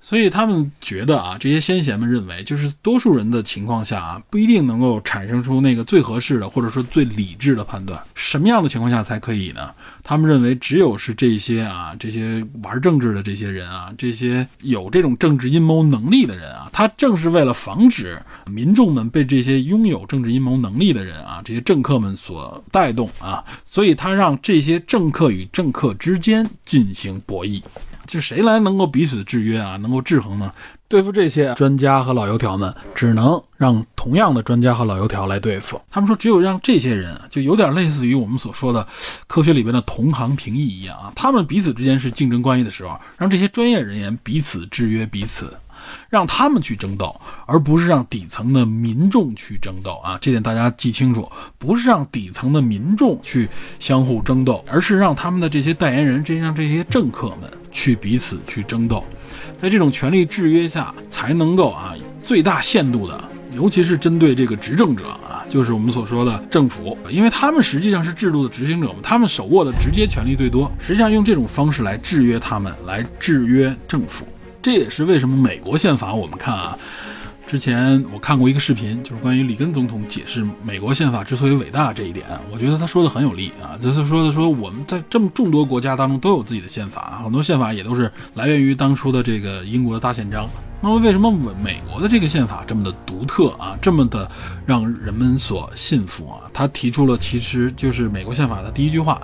[0.09, 8.01] 所以他们觉得啊，这些先贤们认为，就是多数人的情况下啊，不一定能够产生出那个最合适的，或者说最理智的判断。
[8.15, 9.69] 什么样的情况下才可以呢？
[10.03, 27.61] 他们认为，只有是这些啊，这些玩政治的这些人啊，这些有这种政治阴谋能力的人啊，他正是为了防止民众们被这些拥有政治阴谋能力的人啊，这些政客们所带动啊，所以他让这些政客与政客之间进行博弈。
[28.09, 30.51] 就谁来能够彼此制约啊，能够制衡呢？
[30.87, 35.79] 对付这些专家和老油条们，只能让同样的专家和老油条来对付。
[35.91, 38.85] 他们说，只有让这些人，就有点类似于我们所说的
[39.27, 45.53] 科学里边的同行评议一样啊，他们彼此之间是竞争关系的时候，让这些专业人员彼此制约彼此。
[46.09, 50.17] 让他们去争斗，而不是让底层的民众去争斗啊！
[50.19, 53.47] 这点大家记清楚，不是让底层的民众去
[53.79, 59.03] 相互争斗，而是让他们的这些代言人，这让这些政客们去彼此去争斗。
[59.57, 61.93] 在这种权力制约下，才能够啊
[62.23, 74.25] 最大限度的，尤其是针对这个执政者啊，就是我们所说的政府，因为他们实际上是制度的执行者嘛，他们手握的直接权力最多，实际上用这种方式来制约他们，来制约政府。
[74.61, 76.77] 这也是为什么美国宪法，我们看啊，
[77.47, 83.79] 之前我看过一个视频，就是关于里根总统解释美国宪法之所以伟大这一点，我觉得他说的很有力啊。
[83.81, 90.47] 就是说的说我们在这么众多国家当中都有自己的宪法，很多宪法也都是来源于当初的这个英国的大宪章。
[90.81, 94.29] 那么为什么美美国的这个宪法这么的独特啊，这么的
[94.65, 96.51] 让人们所信服啊？
[96.53, 99.21] 他提出了其实就是美国宪法的第一句话，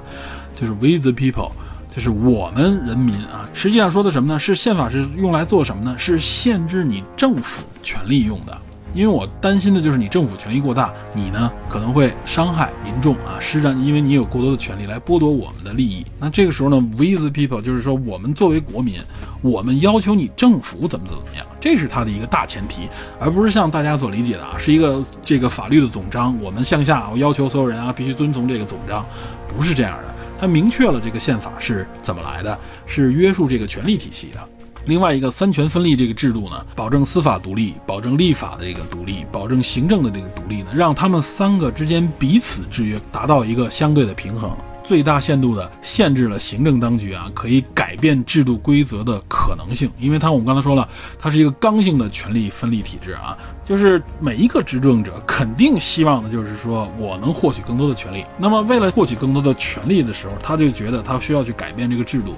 [0.59, 1.51] 就是 We the people。
[1.95, 4.37] 就是我们人民啊，实际上说的什么呢？
[4.37, 5.95] 是宪法是用来做什么呢？
[5.97, 8.57] 是限制你政府权力用的。
[8.93, 16.05] 因为我担心的就是你政府权力过大，你呢可能会伤害民众啊，施展，因为你有过多的权利来剥夺我们的利益。
[16.19, 18.99] 那这个时候呢，we the people 就是说我们作为国民，
[19.41, 22.89] 我们要求你政府怎么怎么样，这是他的一个大前提，
[23.19, 29.05] 而不是像大家所理解的啊，是一个这个法律的总章，我们向下我要求所有人啊必须遵从这个总章，
[29.47, 30.14] 不是这样的。
[30.39, 34.39] 他明确了这个宪法是怎么来的，是约束这个权力体系的。
[34.85, 44.55] 另外一个三权分立这个制度呢，保证司法独立，保证立法的这个独立，保证行政的这个独立呢，让他们三个之间彼此制约，达到一个相对的平衡，
[44.85, 49.91] 最大限度的限制了行政当局啊可以改变制度规则的可能性。
[49.99, 50.87] 因为它我们刚才说了，
[51.19, 58.23] 它是一个刚性的权力分立体制啊，就是每一个执政者肯定希望的就是说我能获取更多的权利。
[58.37, 62.35] 那么为了获取更多的权利的时候，他就觉得他需要去改变这个制度。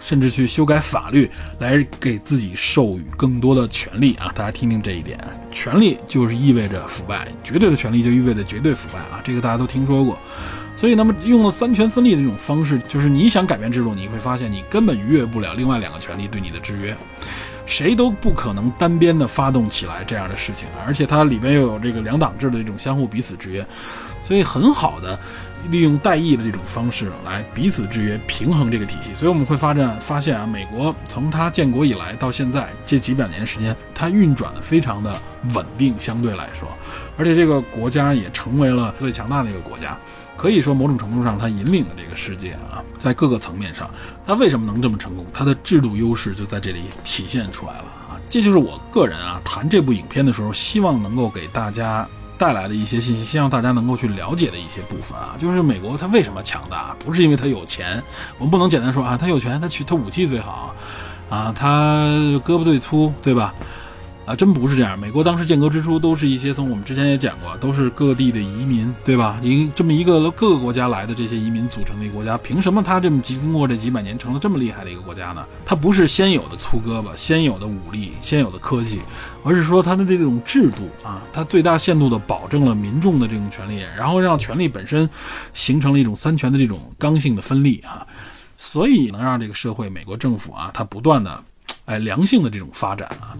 [0.00, 1.28] 甚至去修改法律
[1.58, 4.30] 来给自己授予更多的权利啊！
[4.32, 5.18] 大家听听这一点，
[5.50, 9.20] 权利就是意味着腐败，绝对的权利就意味着绝对腐败啊！
[9.24, 10.16] 这个大家都听说过。
[10.78, 16.96] 所以，那么用了三权分立的这种方式，就是你想改变制度，你会发现你根本逾越不了另外两个权利对你的制约，
[17.66, 23.66] 谁都不可能单边的发动起来这样的事情，而且它里边又有这个两党制的这种相互彼此制约，
[24.26, 25.18] 所以很好的。
[25.70, 35.20] 利用代议的这种方式来彼此制约、平衡这个体系，所以我们会发展发现啊，美国从它建国以来到现在这几百年时间，它运转的非常的
[35.52, 36.68] 稳定，相对来说，
[37.16, 39.98] 而且这个国家也成为了最强大的一个国家，
[40.38, 43.90] 可以说某种程度上它引领了这个世界啊，在各个层面上，
[44.24, 45.26] 它为什么能这么成功？
[45.34, 48.16] 它的制度优势就在这里体现出来了啊！
[48.30, 52.08] 这就是我个人啊谈这部影片的时候，希望能够给大家。
[52.38, 58.00] 带来的一些信息，希望大家能够去了解的一些部分啊，就是美国它为什么强大，不是因为它有钱，
[58.38, 60.72] 我们不能简单说啊，它有钱，它去它武器最好，
[61.28, 62.06] 啊，它
[62.44, 63.52] 胳膊最粗，对吧？
[64.28, 64.98] 啊，真不是这样。
[64.98, 69.40] 美国当时建国之初，都是一些从我们之前也讲过，都是各地的移民，对吧？
[69.42, 75.46] 因这么一个各个国家来的这些移民组成的一个国家，凭什么他这么经过这几百年成了这么厉害的一个国家呢？
[75.64, 79.00] 他不是先有的粗胳膊、先有的武力、先有的科技，
[79.42, 85.08] 而是说他的这种制度啊，它最大限度地保证了民众的这种权利，然后让权力本身
[85.54, 88.06] 形成了一种三权的这种刚性的分立啊，
[88.58, 91.42] 所以能让这个社会、美国政府啊，它不断的。
[91.84, 93.32] 哎，良性的这种发展啊，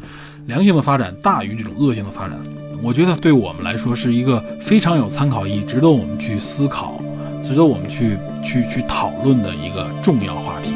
[0.48, 2.38] 良性的发展大于这种恶性的发展，
[2.82, 6.98] 我觉得对我们来说是一个非常有参考意义、值得我们去思考、
[7.42, 10.74] 值得我们去去去讨论的一个重要话题。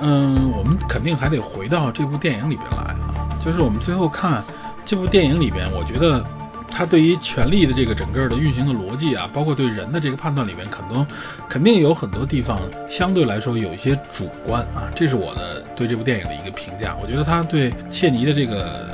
[0.00, 4.42] 嗯，我们肯定还得回到这部电影里边来啊，就是我们最后看
[4.82, 6.24] 这部电影里边，我觉得。
[6.70, 11.04] 他对于权力的这个整个的运行的逻辑啊，包括对人的这个判断里面，可能
[11.48, 16.94] 肯定有很多地方相对来说有一些主观啊，这是我的对这部电影的一个评价。
[17.02, 18.86] 我觉得他对切尼的这个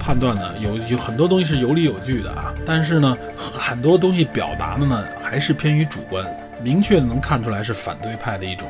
[0.00, 6.24] 判断呢，有有很多东西是有理有据的啊，但是呢，很多东西表达的呢还是偏于主观，
[6.62, 8.66] 明确能看出来是反对派的一种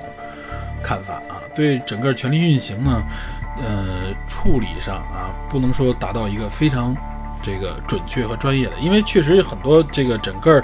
[0.82, 3.02] 看法啊，对整个权力运行呢，
[3.58, 6.96] 呃，处理上啊，不能说达到一个非常。
[7.46, 10.60] 这个准确和专业的，因为确实有很多这个整个，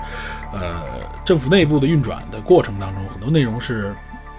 [0.52, 0.82] 呃，
[1.24, 3.94] 政府内部的运转的过程当中，很多内容是，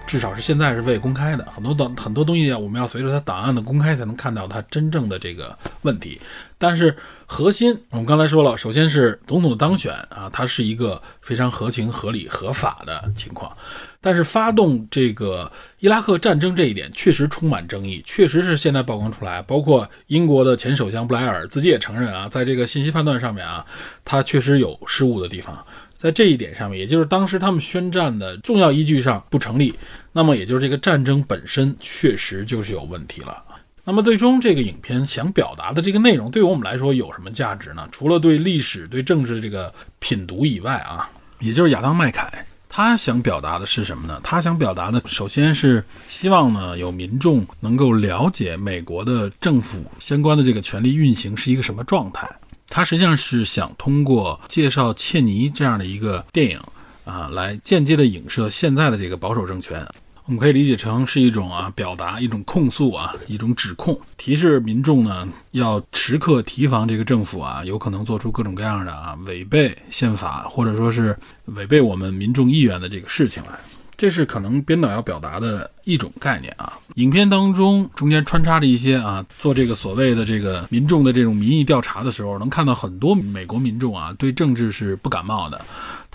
[0.06, 6.20] 至少是现在是未公开的，很多档很多东西啊，我们要随着它档案的公开才能看到它真正的这个问题。
[6.58, 13.56] 但是核心，我们刚才说了，首先是总统的当选啊，它是一个非常合情、合理、合法的情况。
[14.04, 15.50] 但是发动这个
[15.80, 23.64] 伊拉克战争这一点确实充满争议，确实是现在曝光出来，包括英国的前首相布莱尔自己也承认啊，在这个信息判断上面啊，
[24.04, 25.64] 他确实有失误的地方，
[25.96, 29.74] 在这一点上面，也就是当时他们宣战的重要依据上不成立，
[30.12, 33.42] 那么也就是这个战争本身确实就是有问题了。
[33.86, 37.88] 那么最终这个影片想表达的这个内容，对于我们来说有什么价值呢？
[37.90, 41.08] 除了对历史、对政治这个品读以外啊，
[41.40, 42.46] 也就是亚当麦凯。
[42.76, 44.18] 他想表达的是什么呢？
[44.24, 52.28] 他想表达的，首先是希望呢，有民众能够了解美国的政府相关的这个权力运行是一个什么状态。
[52.68, 56.60] 他实际上是想通过介绍切尼这样的一个电影
[57.04, 59.86] 啊，来间接的影射现在的这个保守政权。
[60.26, 71.14] 我们可以理解成是一种啊，表达一种控诉啊，一种指控，提示民众呢要时刻提防这个政府啊，有可能做出各种各样的啊违背宪法或者说是
[71.44, 73.58] 违背我们民众意愿的这个事情来。
[73.96, 76.72] 这是可能编导要表达的一种概念啊。
[76.96, 85.64] 影片当中中间穿插着一些啊，做这个所谓的这个民众的这种民意调查的时候，能看到很多美国民众啊对政治是不感冒的。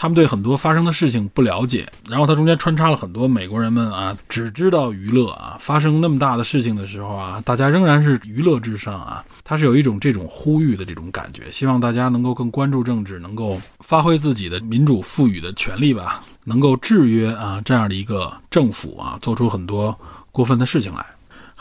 [0.02, 19.93] 他们对很多发生的事情不了解，然后它中间穿插了很多美国人们啊，只知道娱乐啊，发生那么大的事情的时候啊，大家仍然是娱乐至上啊，它是有一种这种呼吁的这种感觉，希望大家能够更关注政治，能够发挥自己的民主赋予的权利吧，能够制约啊这样的一个政府啊，做出很多
[20.32, 21.06] 过分的事情来。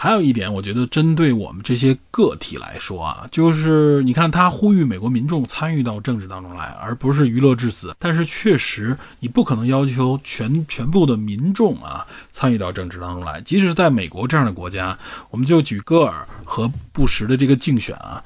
[0.00, 7.92] 还有一点，我觉得针对我们这些个体来说啊，就是你看他呼吁美国民众参与到政治当中来，而不是娱乐至死。
[7.98, 13.40] 但是确实，你不可能要求全全部的民众啊参与到政治当中来。
[13.40, 14.96] 即使在美国这样的国家，
[15.30, 18.22] 我们就举戈尔和布什的这个竞选啊。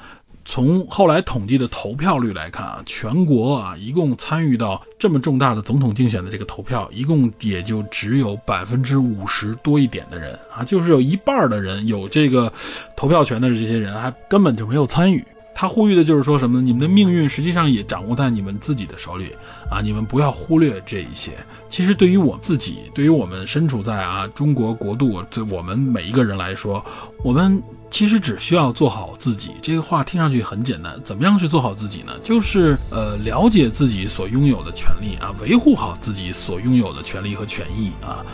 [0.53, 12.53] 从后来统计的投票率来看啊，全国啊一共参与到这么重大的总统竞选的这个投票，一共也就只有百分之五十多一点的人啊，就是有一半的人有这个
[12.94, 15.24] 投票权的这些人还根本就没有参与。
[15.55, 16.61] 他呼吁的就是说什么？
[16.61, 19.34] 你们的命运实际上也掌握在你们自己的手里
[19.70, 19.80] 啊！
[19.80, 21.32] 你们不要忽略这一些。
[21.70, 26.84] 其实对于我自己，对于我们身处在啊中国国度，对我们每一个人来说，
[27.24, 27.62] 我们。
[27.93, 30.99] 其实只需要做好自己，这个话听上去很简单。
[31.05, 32.12] 怎么样去做好自己呢？
[32.24, 38.24] 就是呃，了解自己所拥有的权利啊，维护好自己所拥有的权利和权益啊。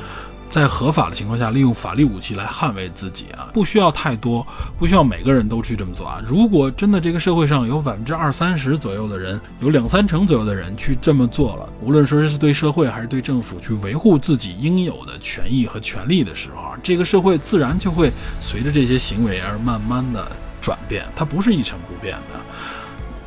[0.50, 4.46] 在合法的情况下，利用法律武器来捍卫自己啊，不需要太多，
[4.78, 6.20] 不需要每个人都去这么做啊。
[6.26, 20.30] 如果真的这个社会上有百分之二三十左右的人，有两三成左右的人去这么做了，无论说是对社会还是对政府去维护自己应有的权益和权利的时候啊，这个社会自然就会随着这些行为而慢慢的
[20.60, 22.40] 转变，它不是一成不变的。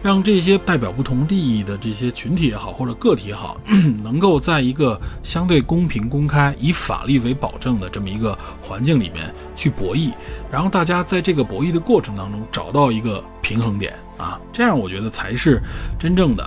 [0.03, 3.59] 让这些代表不同利益的这些群体也好，或者个体也好，
[4.03, 10.11] 能够在一个相对公平、公开、以法律为保证的这么一个环境里面去博弈，
[10.51, 15.61] 然后大家在这个博弈的过程当中找到一个平衡点啊，这样我觉得才是
[15.99, 16.43] 真正的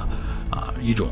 [0.50, 1.08] 啊一种。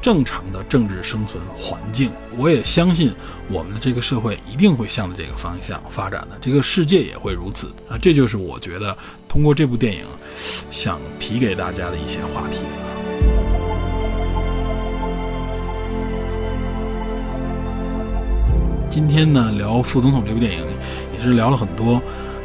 [0.00, 3.14] 正常的政治生存环境，我也相信
[3.48, 7.96] 我们的这个社会一定会向着这个方向发展的，这个世界也会如此啊！
[8.02, 8.98] 这就是我觉得
[9.32, 10.04] 通过这部电影
[10.70, 12.66] 想提给大家的一些话题。
[18.90, 20.62] 今天呢，聊《副总统》这部电影，
[21.14, 21.98] 也是聊了很多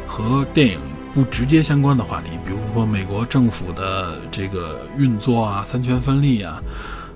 [0.06, 0.80] 和电影
[1.12, 6.58] 不直接相关的话题，比如说美国政府的这个运作啊，三权分立啊。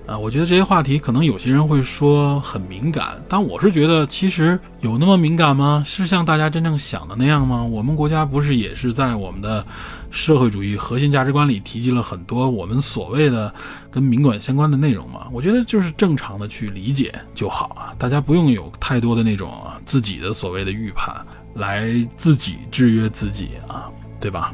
[0.04, 5.80] 啊，我觉得这些话题可能有些人会说很敏感，但我是觉得其实有那么敏感吗？
[5.86, 7.62] 是像大家真正想的那样吗？
[7.62, 9.64] 我们国家不是也是在我们的
[10.10, 13.54] 社会主义核心价值观里提及了很多我们所谓的
[13.92, 15.28] 跟民管相关的内容吗？
[15.30, 21.14] 我觉得就是正常的去理解就好啊，大家不用有太多的那种自己的所谓的预判
[21.54, 23.88] 来自己制约自己啊，
[24.20, 24.52] 对吧？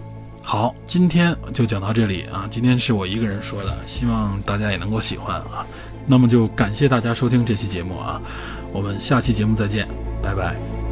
[0.51, 2.49] 好，今天就讲到这里啊！
[2.51, 5.67] 今天是我一个人说的，希望大家也能够喜欢啊。
[6.07, 8.19] 那么就感谢大家收听这期节目啊，
[8.73, 9.87] 我们下期节目再见，
[10.23, 10.88] 拜拜。